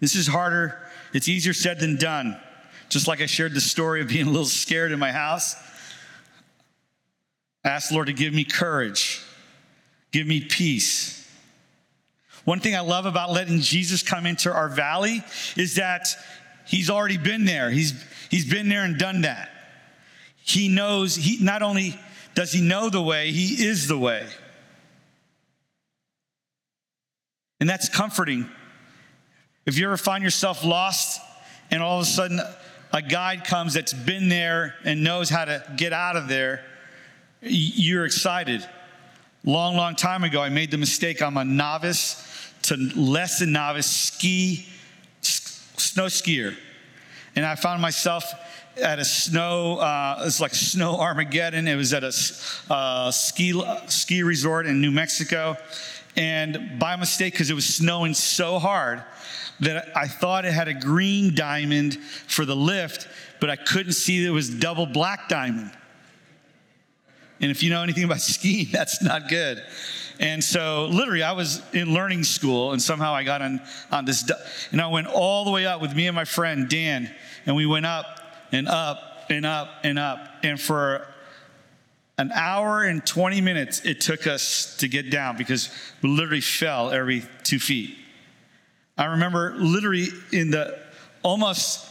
This 0.00 0.14
is 0.14 0.26
harder, 0.26 0.78
it's 1.14 1.28
easier 1.28 1.54
said 1.54 1.80
than 1.80 1.96
done. 1.96 2.38
Just 2.88 3.08
like 3.08 3.20
I 3.20 3.26
shared 3.26 3.54
the 3.54 3.60
story 3.60 4.00
of 4.00 4.08
being 4.08 4.26
a 4.26 4.30
little 4.30 4.44
scared 4.46 4.92
in 4.92 4.98
my 4.98 5.12
house. 5.12 5.56
I 7.64 7.70
asked 7.70 7.88
the 7.88 7.94
Lord 7.94 8.08
to 8.08 8.12
give 8.12 8.34
me 8.34 8.44
courage, 8.44 9.22
give 10.12 10.26
me 10.26 10.42
peace. 10.42 11.20
One 12.44 12.60
thing 12.60 12.76
I 12.76 12.80
love 12.80 13.06
about 13.06 13.32
letting 13.32 13.60
Jesus 13.60 14.02
come 14.02 14.26
into 14.26 14.52
our 14.52 14.68
valley 14.68 15.24
is 15.56 15.76
that 15.76 16.14
He's 16.66 16.90
already 16.90 17.18
been 17.18 17.44
there. 17.44 17.70
He's, 17.70 17.92
he's 18.30 18.50
been 18.50 18.68
there 18.68 18.84
and 18.84 18.98
done 18.98 19.22
that. 19.22 19.50
He 20.36 20.68
knows, 20.68 21.14
he 21.14 21.42
not 21.42 21.62
only 21.62 21.98
does 22.34 22.52
he 22.52 22.60
know 22.60 22.90
the 22.90 23.02
way, 23.02 23.30
he 23.30 23.66
is 23.66 23.86
the 23.86 23.98
way. 23.98 24.26
And 27.60 27.68
that's 27.68 27.88
comforting. 27.88 28.48
If 29.64 29.78
you 29.78 29.86
ever 29.86 29.96
find 29.96 30.22
yourself 30.22 30.64
lost 30.64 31.20
and 31.70 31.82
all 31.82 31.98
of 31.98 32.02
a 32.02 32.06
sudden 32.06 32.40
a 32.92 33.02
guide 33.02 33.44
comes 33.44 33.74
that's 33.74 33.92
been 33.92 34.28
there 34.28 34.74
and 34.84 35.02
knows 35.02 35.28
how 35.28 35.44
to 35.44 35.64
get 35.76 35.92
out 35.92 36.16
of 36.16 36.28
there, 36.28 36.64
you're 37.40 38.04
excited. 38.04 38.66
Long, 39.44 39.76
long 39.76 39.96
time 39.96 40.24
ago, 40.24 40.40
I 40.40 40.48
made 40.48 40.70
the 40.70 40.78
mistake. 40.78 41.20
I'm 41.20 41.36
a 41.36 41.44
novice 41.44 42.22
to 42.62 42.76
less 42.96 43.40
than 43.40 43.52
novice 43.52 43.86
ski 43.86 44.66
snow 45.20 46.06
skier. 46.06 46.56
And 47.36 47.44
I 47.44 47.56
found 47.56 47.82
myself 47.82 48.24
at 48.82 48.98
a 48.98 49.04
snow, 49.04 49.76
uh, 49.78 50.24
it's 50.26 50.40
like 50.40 50.54
snow 50.54 50.96
Armageddon. 50.98 51.68
It 51.68 51.76
was 51.76 51.92
at 51.92 52.04
a 52.04 52.12
uh, 52.72 53.10
ski, 53.10 53.62
ski 53.88 54.22
resort 54.22 54.66
in 54.66 54.80
New 54.80 54.90
Mexico. 54.90 55.56
And 56.16 56.78
by 56.78 56.96
mistake, 56.96 57.34
because 57.34 57.50
it 57.50 57.54
was 57.54 57.66
snowing 57.66 58.14
so 58.14 58.58
hard, 58.58 59.02
that 59.60 59.96
I 59.96 60.08
thought 60.08 60.44
it 60.44 60.52
had 60.52 60.68
a 60.68 60.74
green 60.74 61.34
diamond 61.34 61.96
for 62.26 62.44
the 62.44 62.56
lift, 62.56 63.08
but 63.40 63.50
I 63.50 63.56
couldn't 63.56 63.92
see 63.92 64.22
that 64.22 64.28
it 64.28 64.32
was 64.32 64.50
double 64.50 64.86
black 64.86 65.28
diamond. 65.28 65.70
And 67.40 67.50
if 67.50 67.62
you 67.62 67.70
know 67.70 67.82
anything 67.82 68.04
about 68.04 68.20
skiing, 68.22 68.68
that's 68.72 69.02
not 69.02 69.28
good. 69.28 69.62
And 70.20 70.42
so, 70.42 70.86
literally, 70.86 71.22
I 71.22 71.32
was 71.32 71.60
in 71.72 71.92
learning 71.92 72.22
school, 72.22 72.72
and 72.72 72.80
somehow 72.80 73.12
I 73.14 73.24
got 73.24 73.42
on, 73.42 73.60
on 73.90 74.04
this, 74.04 74.30
and 74.70 74.80
I 74.80 74.86
went 74.86 75.08
all 75.08 75.44
the 75.44 75.50
way 75.50 75.66
up 75.66 75.80
with 75.80 75.94
me 75.94 76.06
and 76.06 76.14
my 76.14 76.24
friend 76.24 76.68
Dan, 76.68 77.12
and 77.46 77.56
we 77.56 77.66
went 77.66 77.84
up 77.84 78.20
and 78.52 78.68
up 78.68 79.26
and 79.28 79.44
up 79.44 79.68
and 79.82 79.98
up. 79.98 80.28
And 80.44 80.60
for 80.60 81.06
an 82.16 82.30
hour 82.32 82.84
and 82.84 83.04
20 83.04 83.40
minutes, 83.40 83.80
it 83.84 84.00
took 84.00 84.26
us 84.28 84.76
to 84.76 84.88
get 84.88 85.10
down 85.10 85.36
because 85.36 85.68
we 86.00 86.10
literally 86.10 86.40
fell 86.40 86.90
every 86.90 87.24
two 87.42 87.58
feet. 87.58 87.98
I 88.96 89.06
remember 89.06 89.54
literally 89.56 90.08
in 90.32 90.50
the 90.50 90.78
almost, 91.22 91.86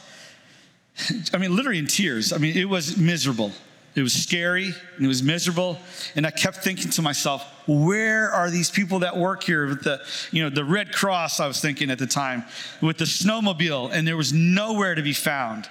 I 1.33 1.37
mean, 1.37 1.55
literally 1.55 1.79
in 1.79 1.87
tears. 1.87 2.31
I 2.31 2.37
mean, 2.37 2.57
it 2.57 2.69
was 2.69 2.97
miserable. 2.97 3.51
It 3.95 4.01
was 4.01 4.13
scary 4.13 4.73
and 4.95 5.05
it 5.05 5.07
was 5.07 5.21
miserable. 5.21 5.77
And 6.15 6.25
I 6.25 6.31
kept 6.31 6.57
thinking 6.57 6.89
to 6.91 7.01
myself, 7.01 7.45
where 7.67 8.31
are 8.31 8.49
these 8.49 8.71
people 8.71 8.99
that 8.99 9.17
work 9.17 9.43
here 9.43 9.67
with 9.67 9.83
the, 9.83 10.01
you 10.31 10.43
know, 10.43 10.49
the 10.49 10.65
Red 10.65 10.91
Cross, 10.93 11.39
I 11.39 11.47
was 11.47 11.61
thinking 11.61 11.91
at 11.91 11.99
the 11.99 12.07
time, 12.07 12.43
with 12.81 12.97
the 12.97 13.05
snowmobile, 13.05 13.91
and 13.91 14.07
there 14.07 14.17
was 14.17 14.33
nowhere 14.33 14.95
to 14.95 15.01
be 15.01 15.13
found. 15.13 15.69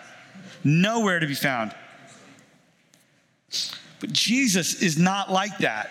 Nowhere 0.65 1.19
to 1.19 1.27
be 1.27 1.35
found. 1.35 1.75
But 4.01 4.13
Jesus 4.13 4.83
is 4.83 4.99
not 4.99 5.31
like 5.31 5.59
that. 5.59 5.91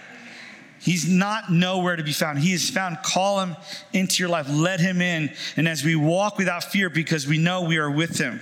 He's 0.82 1.08
not 1.08 1.52
nowhere 1.52 1.96
to 1.96 2.04
be 2.04 2.12
found. 2.12 2.39
He 2.39 2.54
is 2.54 2.70
found. 2.70 3.04
Call 3.04 3.39
him 3.39 3.56
into 3.94 4.24
your 4.24 4.30
life. 4.30 4.48
Let 4.50 4.80
him 4.80 5.00
in. 5.00 5.32
And 5.56 5.67
as 5.67 5.84
we 5.84 5.96
walk 5.96 6.39
without 6.39 6.63
fear, 6.63 6.89
because 6.89 7.28
we 7.28 7.38
know 7.38 7.62
we 7.62 7.78
are 7.78 7.89
with 7.89 8.17
him, 8.17 8.41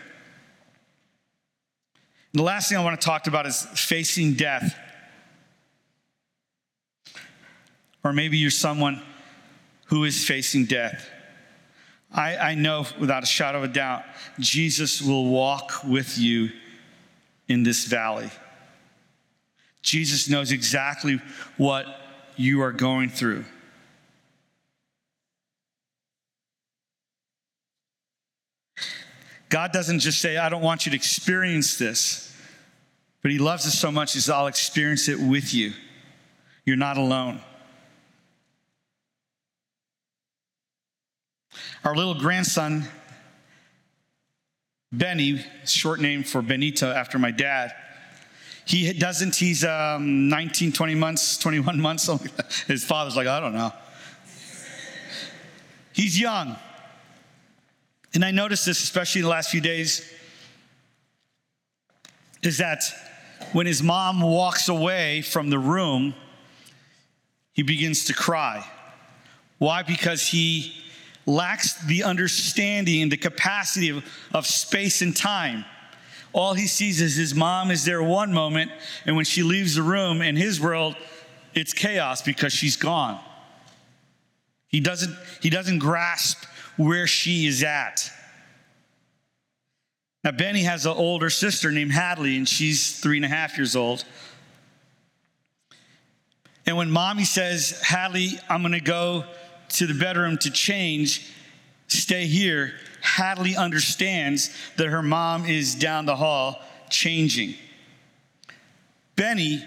the 2.33 2.41
last 2.43 2.69
thing 2.69 2.77
I 2.77 2.83
want 2.83 2.99
to 2.99 3.05
talk 3.05 3.27
about 3.27 3.45
is 3.45 3.63
facing 3.75 4.35
death. 4.35 4.73
Or 8.05 8.13
maybe 8.13 8.37
you're 8.37 8.51
someone 8.51 9.01
who 9.87 10.05
is 10.05 10.25
facing 10.25 10.65
death. 10.65 11.09
I, 12.11 12.37
I 12.37 12.55
know 12.55 12.85
without 12.99 13.23
a 13.23 13.25
shadow 13.25 13.57
of 13.57 13.65
a 13.65 13.67
doubt, 13.67 14.03
Jesus 14.39 15.01
will 15.01 15.25
walk 15.25 15.83
with 15.83 16.17
you 16.17 16.51
in 17.49 17.63
this 17.63 17.83
valley. 17.85 18.29
Jesus 19.81 20.29
knows 20.29 20.53
exactly 20.53 21.19
what 21.57 21.85
you 22.39 22.61
are 22.61 22.71
going 22.71 23.09
through. 23.09 23.43
God 29.49 29.73
doesn't 29.73 29.99
just 29.99 30.21
say, 30.21 30.37
I 30.37 30.47
don't 30.47 30.61
want 30.61 30.85
you 30.85 30.91
to 30.91 30.95
experience 30.95 31.77
this, 31.77 32.33
but 33.21 33.31
He 33.31 33.39
loves 33.39 33.65
us 33.65 33.77
so 33.77 33.91
much, 33.91 34.13
He 34.13 34.19
says, 34.19 34.29
I'll 34.29 34.47
experience 34.47 35.09
it 35.09 35.19
with 35.19 35.53
you. 35.53 35.73
You're 36.65 36.77
not 36.77 36.97
alone. 36.97 37.41
Our 41.83 41.95
little 41.95 42.15
grandson, 42.15 42.85
Benny, 44.93 45.43
short 45.65 45.99
name 45.99 46.23
for 46.23 46.41
Benito 46.41 46.89
after 46.89 47.19
my 47.19 47.31
dad, 47.31 47.73
he 48.69 48.93
doesn't, 48.93 49.35
he's 49.35 49.65
um, 49.65 50.29
19, 50.29 50.71
20 50.71 50.93
months, 50.93 51.37
21 51.39 51.81
months. 51.81 52.07
His 52.67 52.83
father's 52.83 53.15
like, 53.15 53.25
I 53.25 53.39
don't 53.39 53.55
know. 53.55 53.73
He's 55.91 56.19
young. 56.19 56.55
And 58.13 58.23
I 58.23 58.29
noticed 58.29 58.67
this, 58.67 58.83
especially 58.83 59.21
in 59.21 59.23
the 59.23 59.31
last 59.31 59.49
few 59.49 59.59
days, 59.59 60.07
is 62.43 62.59
that 62.59 62.83
when 63.53 63.65
his 63.65 63.81
mom 63.81 64.21
walks 64.21 64.69
away 64.69 65.23
from 65.23 65.49
the 65.49 65.57
room, 65.57 66.13
he 67.53 67.63
begins 67.63 68.05
to 68.05 68.13
cry. 68.13 68.63
Why? 69.57 69.81
Because 69.81 70.27
he 70.27 70.75
lacks 71.25 71.73
the 71.85 72.03
understanding 72.03 73.01
and 73.01 73.11
the 73.11 73.17
capacity 73.17 73.89
of, 73.89 74.05
of 74.31 74.45
space 74.45 75.01
and 75.01 75.17
time. 75.17 75.65
All 76.31 76.53
he 76.53 76.67
sees 76.67 77.01
is 77.01 77.15
his 77.15 77.33
mom 77.33 77.71
is 77.71 77.85
there 77.85 78.03
one 78.03 78.33
moment, 78.33 78.71
and 79.05 79.15
when 79.15 79.25
she 79.25 79.43
leaves 79.43 79.75
the 79.75 79.81
room 79.81 80.21
in 80.21 80.35
his 80.35 80.61
world, 80.61 80.95
it's 81.53 81.73
chaos 81.73 82.21
because 82.21 82.53
she's 82.53 82.75
gone. 82.75 83.19
He 84.67 84.79
doesn't, 84.79 85.15
he 85.41 85.49
doesn't 85.49 85.79
grasp 85.79 86.45
where 86.77 87.07
she 87.07 87.47
is 87.47 87.63
at. 87.63 88.11
Now, 90.23 90.31
Benny 90.31 90.63
has 90.63 90.85
an 90.85 90.93
older 90.93 91.29
sister 91.29 91.71
named 91.71 91.91
Hadley, 91.91 92.37
and 92.37 92.47
she's 92.47 92.99
three 92.99 93.17
and 93.17 93.25
a 93.25 93.29
half 93.29 93.57
years 93.57 93.75
old. 93.75 94.03
And 96.65 96.77
when 96.77 96.91
mommy 96.91 97.23
says, 97.23 97.81
Hadley, 97.81 98.39
I'm 98.47 98.61
going 98.61 98.73
to 98.73 98.79
go 98.79 99.23
to 99.69 99.87
the 99.87 99.93
bedroom 99.93 100.37
to 100.39 100.51
change, 100.51 101.31
stay 101.87 102.27
here, 102.27 102.73
Hadley 103.01 103.55
understands 103.55 104.49
that 104.77 104.87
her 104.87 105.01
mom 105.01 105.45
is 105.45 105.75
down 105.75 106.05
the 106.05 106.15
hall 106.15 106.61
changing. 106.89 107.55
Benny, 109.15 109.63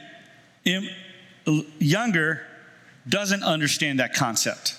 younger, 1.79 2.43
doesn't 3.09 3.43
understand 3.43 4.01
that 4.01 4.15
concept. 4.15 4.77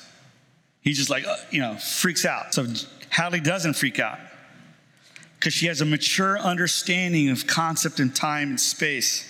He's 0.81 0.97
just 0.97 1.09
like, 1.09 1.25
uh, 1.25 1.35
you 1.51 1.61
know, 1.61 1.75
freaks 1.75 2.25
out. 2.25 2.53
So 2.53 2.65
Hadley 3.09 3.39
doesn't 3.39 3.73
freak 3.75 3.99
out 3.99 4.19
because 5.39 5.53
she 5.53 5.67
has 5.67 5.81
a 5.81 5.85
mature 5.85 6.39
understanding 6.39 7.29
of 7.29 7.47
concept 7.47 7.99
and 7.99 8.15
time 8.15 8.49
and 8.49 8.59
space. 8.59 9.29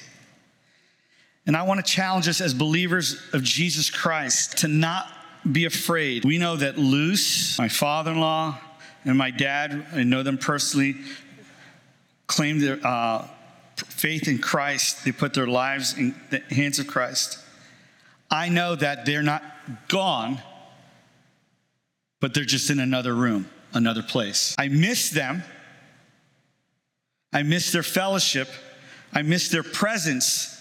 And 1.45 1.57
I 1.57 1.63
want 1.63 1.85
to 1.85 1.91
challenge 1.91 2.27
us 2.27 2.39
as 2.39 2.53
believers 2.53 3.21
of 3.33 3.43
Jesus 3.43 3.89
Christ 3.89 4.59
to 4.59 4.67
not 4.67 5.07
be 5.51 5.65
afraid. 5.65 6.23
We 6.23 6.37
know 6.37 6.55
that 6.55 6.77
Luce, 6.77 7.57
my 7.59 7.67
father 7.67 8.11
in 8.11 8.19
law, 8.19 8.57
and 9.05 9.17
my 9.17 9.31
dad, 9.31 9.85
I 9.93 10.03
know 10.03 10.23
them 10.23 10.37
personally, 10.37 10.95
claim 12.27 12.59
their 12.59 12.79
uh, 12.85 13.27
faith 13.75 14.27
in 14.27 14.39
Christ. 14.39 15.03
They 15.05 15.11
put 15.11 15.33
their 15.33 15.47
lives 15.47 15.97
in 15.97 16.15
the 16.29 16.39
hands 16.53 16.79
of 16.79 16.87
Christ. 16.87 17.39
I 18.31 18.49
know 18.49 18.75
that 18.75 19.05
they're 19.05 19.23
not 19.23 19.43
gone, 19.87 20.41
but 22.19 22.33
they're 22.33 22.45
just 22.45 22.69
in 22.69 22.79
another 22.79 23.13
room, 23.13 23.49
another 23.73 24.01
place. 24.01 24.55
I 24.57 24.69
miss 24.69 25.09
them. 25.09 25.43
I 27.31 27.43
miss 27.43 27.71
their 27.71 27.83
fellowship. 27.83 28.47
I 29.11 29.21
miss 29.21 29.49
their 29.49 29.63
presence, 29.63 30.59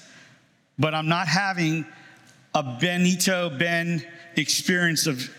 but 0.79 0.95
I'm 0.95 1.09
not 1.09 1.29
having 1.29 1.87
a 2.55 2.63
Benito 2.63 3.51
Ben 3.51 4.05
experience 4.37 5.07
of 5.07 5.31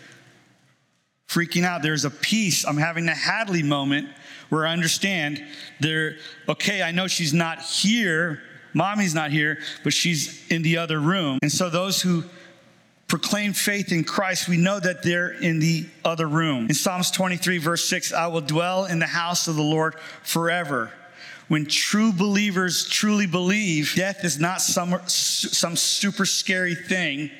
freaking 1.34 1.64
out. 1.64 1.82
There's 1.82 2.04
a 2.04 2.10
peace. 2.10 2.64
I'm 2.64 2.76
having 2.76 3.08
a 3.08 3.14
Hadley 3.14 3.62
moment 3.62 4.08
where 4.50 4.66
I 4.66 4.72
understand 4.72 5.44
there, 5.80 6.16
okay, 6.48 6.82
I 6.82 6.92
know 6.92 7.08
she's 7.08 7.34
not 7.34 7.60
here. 7.60 8.40
Mommy's 8.72 9.14
not 9.14 9.30
here, 9.30 9.58
but 9.82 9.92
she's 9.92 10.46
in 10.48 10.62
the 10.62 10.78
other 10.78 11.00
room. 11.00 11.38
And 11.42 11.50
so 11.50 11.70
those 11.70 12.00
who 12.00 12.24
proclaim 13.08 13.52
faith 13.52 13.92
in 13.92 14.04
Christ, 14.04 14.48
we 14.48 14.56
know 14.56 14.78
that 14.80 15.02
they're 15.02 15.30
in 15.30 15.58
the 15.58 15.86
other 16.04 16.28
room. 16.28 16.66
In 16.68 16.74
Psalms 16.74 17.10
23, 17.10 17.58
verse 17.58 17.84
6, 17.84 18.12
I 18.12 18.28
will 18.28 18.40
dwell 18.40 18.84
in 18.84 18.98
the 18.98 19.06
house 19.06 19.48
of 19.48 19.56
the 19.56 19.62
Lord 19.62 19.96
forever. 20.22 20.92
When 21.48 21.66
true 21.66 22.12
believers 22.12 22.88
truly 22.88 23.26
believe, 23.26 23.94
death 23.94 24.24
is 24.24 24.40
not 24.40 24.60
some, 24.62 24.98
some 25.06 25.76
super 25.76 26.24
scary 26.24 26.74
thing 26.74 27.30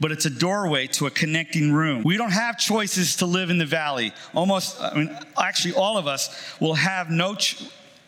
but 0.00 0.10
it's 0.10 0.24
a 0.24 0.30
doorway 0.30 0.86
to 0.86 1.06
a 1.06 1.10
connecting 1.10 1.72
room. 1.72 2.02
We 2.02 2.16
don't 2.16 2.32
have 2.32 2.58
choices 2.58 3.16
to 3.16 3.26
live 3.26 3.50
in 3.50 3.58
the 3.58 3.66
valley. 3.66 4.12
Almost, 4.34 4.80
I 4.80 4.94
mean, 4.94 5.18
actually, 5.38 5.74
all 5.74 5.98
of 5.98 6.06
us 6.06 6.34
will 6.58 6.74
have 6.74 7.10
no, 7.10 7.34
ch- 7.34 7.62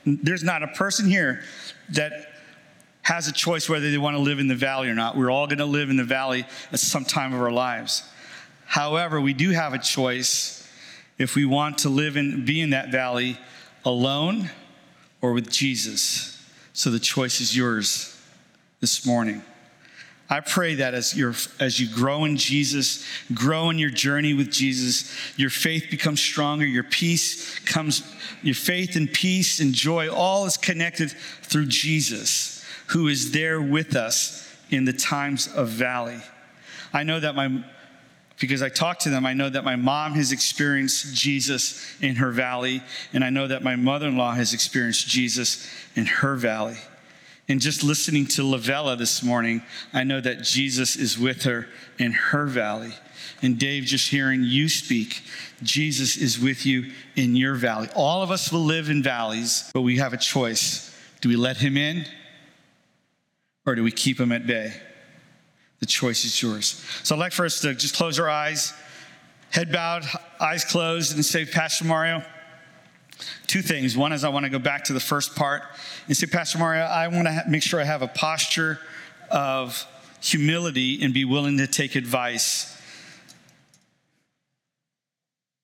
there's 0.06 0.42
not 0.42 0.62
a 0.62 0.68
person 0.68 1.06
here 1.08 1.42
that 1.90 2.12
has 3.02 3.28
a 3.28 3.32
choice 3.32 3.68
whether 3.68 3.90
they 3.90 3.98
want 3.98 4.16
to 4.16 4.22
live 4.22 4.38
in 4.38 4.48
the 4.48 4.54
valley 4.54 4.88
or 4.88 4.94
not. 4.94 5.16
We're 5.16 5.30
all 5.30 5.46
going 5.46 5.58
to 5.58 5.66
live 5.66 5.90
in 5.90 5.96
the 5.96 6.04
valley 6.04 6.46
at 6.72 6.78
some 6.78 7.04
time 7.04 7.34
of 7.34 7.40
our 7.40 7.52
lives. 7.52 8.04
However, 8.64 9.20
we 9.20 9.34
do 9.34 9.50
have 9.50 9.74
a 9.74 9.78
choice 9.78 10.66
if 11.18 11.34
we 11.34 11.44
want 11.44 11.78
to 11.78 11.90
live 11.90 12.16
and 12.16 12.46
be 12.46 12.60
in 12.60 12.70
that 12.70 12.90
valley 12.90 13.38
alone 13.84 14.50
or 15.20 15.32
with 15.32 15.50
Jesus. 15.50 16.42
So 16.72 16.90
the 16.90 16.98
choice 16.98 17.40
is 17.40 17.54
yours 17.54 18.18
this 18.80 19.04
morning. 19.04 19.42
I 20.32 20.40
pray 20.40 20.76
that 20.76 20.94
as, 20.94 21.14
you 21.14 21.34
as 21.60 21.78
you 21.78 21.94
grow 21.94 22.24
in 22.24 22.38
Jesus, 22.38 23.04
grow 23.34 23.68
in 23.68 23.78
your 23.78 23.90
journey 23.90 24.32
with 24.32 24.50
Jesus, 24.50 25.14
your 25.36 25.50
faith 25.50 25.88
becomes 25.90 26.22
stronger, 26.22 26.64
your 26.64 26.84
peace 26.84 27.58
comes, 27.58 28.02
your 28.42 28.54
faith 28.54 28.96
and 28.96 29.12
peace 29.12 29.60
and 29.60 29.74
joy, 29.74 30.10
all 30.10 30.46
is 30.46 30.56
connected 30.56 31.10
through 31.42 31.66
Jesus, 31.66 32.64
who 32.86 33.08
is 33.08 33.32
there 33.32 33.60
with 33.60 33.94
us 33.94 34.50
in 34.70 34.86
the 34.86 34.94
times 34.94 35.48
of 35.48 35.68
valley. 35.68 36.22
I 36.94 37.02
know 37.02 37.20
that 37.20 37.34
my, 37.34 37.62
because 38.40 38.62
I 38.62 38.70
talk 38.70 39.00
to 39.00 39.10
them, 39.10 39.26
I 39.26 39.34
know 39.34 39.50
that 39.50 39.64
my 39.64 39.76
mom 39.76 40.14
has 40.14 40.32
experienced 40.32 41.14
Jesus 41.14 41.84
in 42.00 42.16
her 42.16 42.30
valley, 42.30 42.82
and 43.12 43.22
I 43.22 43.28
know 43.28 43.48
that 43.48 43.62
my 43.62 43.76
mother 43.76 44.08
in 44.08 44.16
law 44.16 44.32
has 44.32 44.54
experienced 44.54 45.06
Jesus 45.06 45.68
in 45.94 46.06
her 46.06 46.36
valley. 46.36 46.78
And 47.52 47.60
just 47.60 47.82
listening 47.82 48.24
to 48.28 48.40
Lavella 48.40 48.96
this 48.96 49.22
morning, 49.22 49.60
I 49.92 50.04
know 50.04 50.22
that 50.22 50.42
Jesus 50.42 50.96
is 50.96 51.18
with 51.18 51.42
her 51.42 51.68
in 51.98 52.12
her 52.12 52.46
valley. 52.46 52.94
And 53.42 53.58
Dave, 53.58 53.84
just 53.84 54.08
hearing 54.08 54.42
you 54.42 54.70
speak, 54.70 55.20
Jesus 55.62 56.16
is 56.16 56.38
with 56.40 56.64
you 56.64 56.92
in 57.14 57.36
your 57.36 57.54
valley. 57.54 57.90
All 57.94 58.22
of 58.22 58.30
us 58.30 58.50
will 58.50 58.64
live 58.64 58.88
in 58.88 59.02
valleys, 59.02 59.70
but 59.74 59.82
we 59.82 59.98
have 59.98 60.14
a 60.14 60.16
choice. 60.16 60.96
Do 61.20 61.28
we 61.28 61.36
let 61.36 61.58
him 61.58 61.76
in 61.76 62.06
or 63.66 63.74
do 63.74 63.82
we 63.82 63.92
keep 63.92 64.18
him 64.18 64.32
at 64.32 64.46
bay? 64.46 64.72
The 65.80 65.86
choice 65.86 66.24
is 66.24 66.40
yours. 66.40 66.82
So 67.02 67.14
I'd 67.14 67.18
like 67.18 67.32
for 67.32 67.44
us 67.44 67.60
to 67.60 67.74
just 67.74 67.94
close 67.94 68.18
our 68.18 68.30
eyes, 68.30 68.72
head 69.50 69.70
bowed, 69.70 70.04
eyes 70.40 70.64
closed, 70.64 71.16
and 71.16 71.22
say, 71.22 71.44
Pastor 71.44 71.84
Mario, 71.84 72.24
two 73.46 73.62
things. 73.62 73.96
One 73.96 74.12
is 74.12 74.24
I 74.24 74.28
want 74.28 74.44
to 74.44 74.50
go 74.50 74.58
back 74.58 74.84
to 74.84 74.92
the 74.92 75.00
first 75.00 75.36
part 75.36 75.62
and 76.06 76.16
say, 76.16 76.26
Pastor 76.26 76.58
Mario, 76.58 76.82
I 76.82 77.08
want 77.08 77.26
to 77.26 77.42
make 77.48 77.62
sure 77.62 77.80
I 77.80 77.84
have 77.84 78.02
a 78.02 78.08
posture 78.08 78.78
of 79.30 79.86
humility 80.20 81.02
and 81.02 81.12
be 81.12 81.24
willing 81.24 81.58
to 81.58 81.66
take 81.66 81.94
advice 81.94 82.68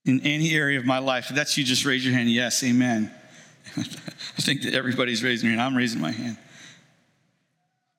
in 0.05 0.21
any 0.21 0.53
area 0.53 0.79
of 0.79 0.85
my 0.85 0.99
life. 0.99 1.29
If 1.29 1.35
that's 1.35 1.57
you, 1.57 1.63
just 1.63 1.85
raise 1.85 2.05
your 2.05 2.13
hand. 2.13 2.29
Yes, 2.29 2.63
amen. 2.63 3.13
I 3.77 4.41
think 4.41 4.63
that 4.63 4.73
everybody's 4.73 5.23
raising 5.23 5.49
their 5.49 5.57
hand. 5.57 5.61
I'm 5.61 5.77
raising 5.77 6.01
my 6.01 6.11
hand. 6.11 6.37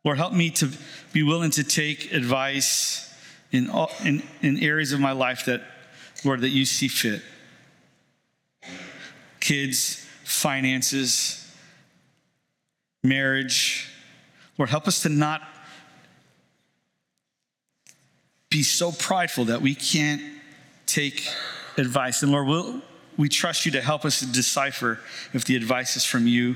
Lord, 0.04 0.18
help 0.18 0.32
me 0.32 0.50
to 0.50 0.70
be 1.12 1.22
willing 1.22 1.50
to 1.52 1.64
take 1.64 2.12
advice 2.12 3.12
in, 3.52 3.68
all, 3.68 3.90
in, 4.04 4.22
in 4.42 4.58
areas 4.58 4.92
of 4.92 5.00
my 5.00 5.12
life 5.12 5.44
that, 5.46 5.62
Lord, 6.24 6.40
that 6.40 6.48
you 6.48 6.64
see 6.64 6.88
fit 6.88 7.22
kids, 9.50 10.06
finances, 10.22 11.44
marriage. 13.02 13.88
Lord, 14.56 14.70
help 14.70 14.86
us 14.86 15.02
to 15.02 15.08
not 15.08 15.42
be 18.48 18.62
so 18.62 18.92
prideful 18.92 19.46
that 19.46 19.60
we 19.60 19.74
can't 19.74 20.22
take 20.86 21.26
advice. 21.76 22.22
And 22.22 22.30
Lord, 22.30 22.46
we'll, 22.46 22.80
we 23.16 23.28
trust 23.28 23.66
you 23.66 23.72
to 23.72 23.80
help 23.80 24.04
us 24.04 24.20
decipher 24.20 25.00
if 25.32 25.44
the 25.46 25.56
advice 25.56 25.96
is 25.96 26.04
from 26.04 26.28
you. 26.28 26.54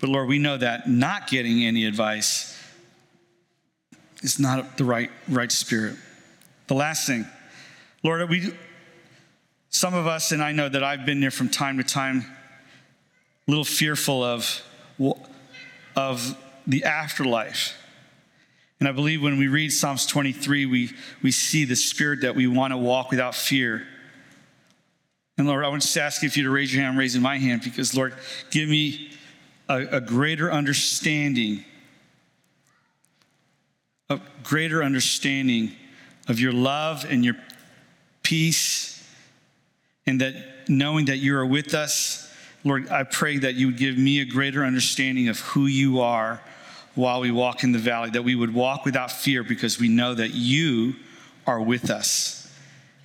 But 0.00 0.08
Lord, 0.08 0.26
we 0.26 0.38
know 0.38 0.56
that 0.56 0.88
not 0.88 1.28
getting 1.28 1.66
any 1.66 1.84
advice 1.84 2.58
is 4.22 4.38
not 4.38 4.78
the 4.78 4.86
right, 4.86 5.10
right 5.28 5.52
spirit. 5.52 5.96
The 6.66 6.74
last 6.76 7.06
thing, 7.06 7.26
Lord, 8.02 8.26
we 8.30 8.54
some 9.74 9.92
of 9.92 10.06
us, 10.06 10.30
and 10.30 10.40
I 10.40 10.52
know 10.52 10.68
that 10.68 10.84
I've 10.84 11.04
been 11.04 11.18
there 11.18 11.32
from 11.32 11.48
time 11.48 11.78
to 11.78 11.82
time, 11.82 12.24
a 13.48 13.50
little 13.50 13.64
fearful 13.64 14.22
of, 14.22 14.62
of 15.96 16.38
the 16.64 16.84
afterlife. 16.84 17.76
And 18.78 18.88
I 18.88 18.92
believe 18.92 19.20
when 19.20 19.36
we 19.36 19.48
read 19.48 19.72
Psalms 19.72 20.06
23, 20.06 20.66
we, 20.66 20.92
we 21.24 21.32
see 21.32 21.64
the 21.64 21.74
spirit 21.74 22.20
that 22.20 22.36
we 22.36 22.46
want 22.46 22.72
to 22.72 22.76
walk 22.76 23.10
without 23.10 23.34
fear. 23.34 23.84
And 25.36 25.48
Lord, 25.48 25.64
I 25.64 25.68
want 25.68 25.82
to 25.82 26.00
ask 26.00 26.22
you 26.22 26.28
if 26.28 26.36
you 26.36 26.44
to 26.44 26.50
raise 26.50 26.72
your 26.72 26.80
hand. 26.80 26.92
I'm 26.92 26.98
raising 26.98 27.20
my 27.20 27.38
hand 27.38 27.62
because, 27.64 27.96
Lord, 27.96 28.14
give 28.52 28.68
me 28.68 29.10
a, 29.68 29.96
a 29.96 30.00
greater 30.00 30.52
understanding, 30.52 31.64
a 34.08 34.20
greater 34.44 34.84
understanding 34.84 35.72
of 36.28 36.38
your 36.38 36.52
love 36.52 37.04
and 37.08 37.24
your 37.24 37.34
peace, 38.22 38.93
and 40.06 40.20
that 40.20 40.34
knowing 40.68 41.06
that 41.06 41.18
you 41.18 41.36
are 41.36 41.46
with 41.46 41.74
us, 41.74 42.32
Lord, 42.64 42.88
I 42.90 43.04
pray 43.04 43.38
that 43.38 43.54
you 43.54 43.66
would 43.68 43.76
give 43.76 43.98
me 43.98 44.20
a 44.20 44.24
greater 44.24 44.64
understanding 44.64 45.28
of 45.28 45.40
who 45.40 45.66
you 45.66 46.00
are 46.00 46.40
while 46.94 47.20
we 47.20 47.30
walk 47.30 47.64
in 47.64 47.72
the 47.72 47.78
valley, 47.78 48.10
that 48.10 48.22
we 48.22 48.34
would 48.34 48.54
walk 48.54 48.84
without 48.84 49.10
fear 49.10 49.42
because 49.42 49.78
we 49.78 49.88
know 49.88 50.14
that 50.14 50.32
you 50.32 50.94
are 51.46 51.60
with 51.60 51.90
us. 51.90 52.50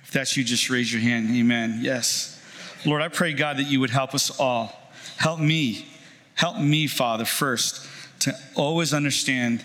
If 0.04 0.12
that's 0.12 0.36
you, 0.36 0.44
just 0.44 0.70
raise 0.70 0.92
your 0.92 1.02
hand. 1.02 1.30
Amen. 1.30 1.80
Yes. 1.82 2.42
Lord, 2.86 3.02
I 3.02 3.08
pray, 3.08 3.32
God, 3.32 3.58
that 3.58 3.64
you 3.64 3.80
would 3.80 3.90
help 3.90 4.14
us 4.14 4.38
all. 4.40 4.72
Help 5.16 5.40
me. 5.40 5.86
Help 6.34 6.58
me, 6.58 6.86
Father, 6.86 7.24
first, 7.24 7.86
to 8.20 8.34
always 8.54 8.94
understand 8.94 9.64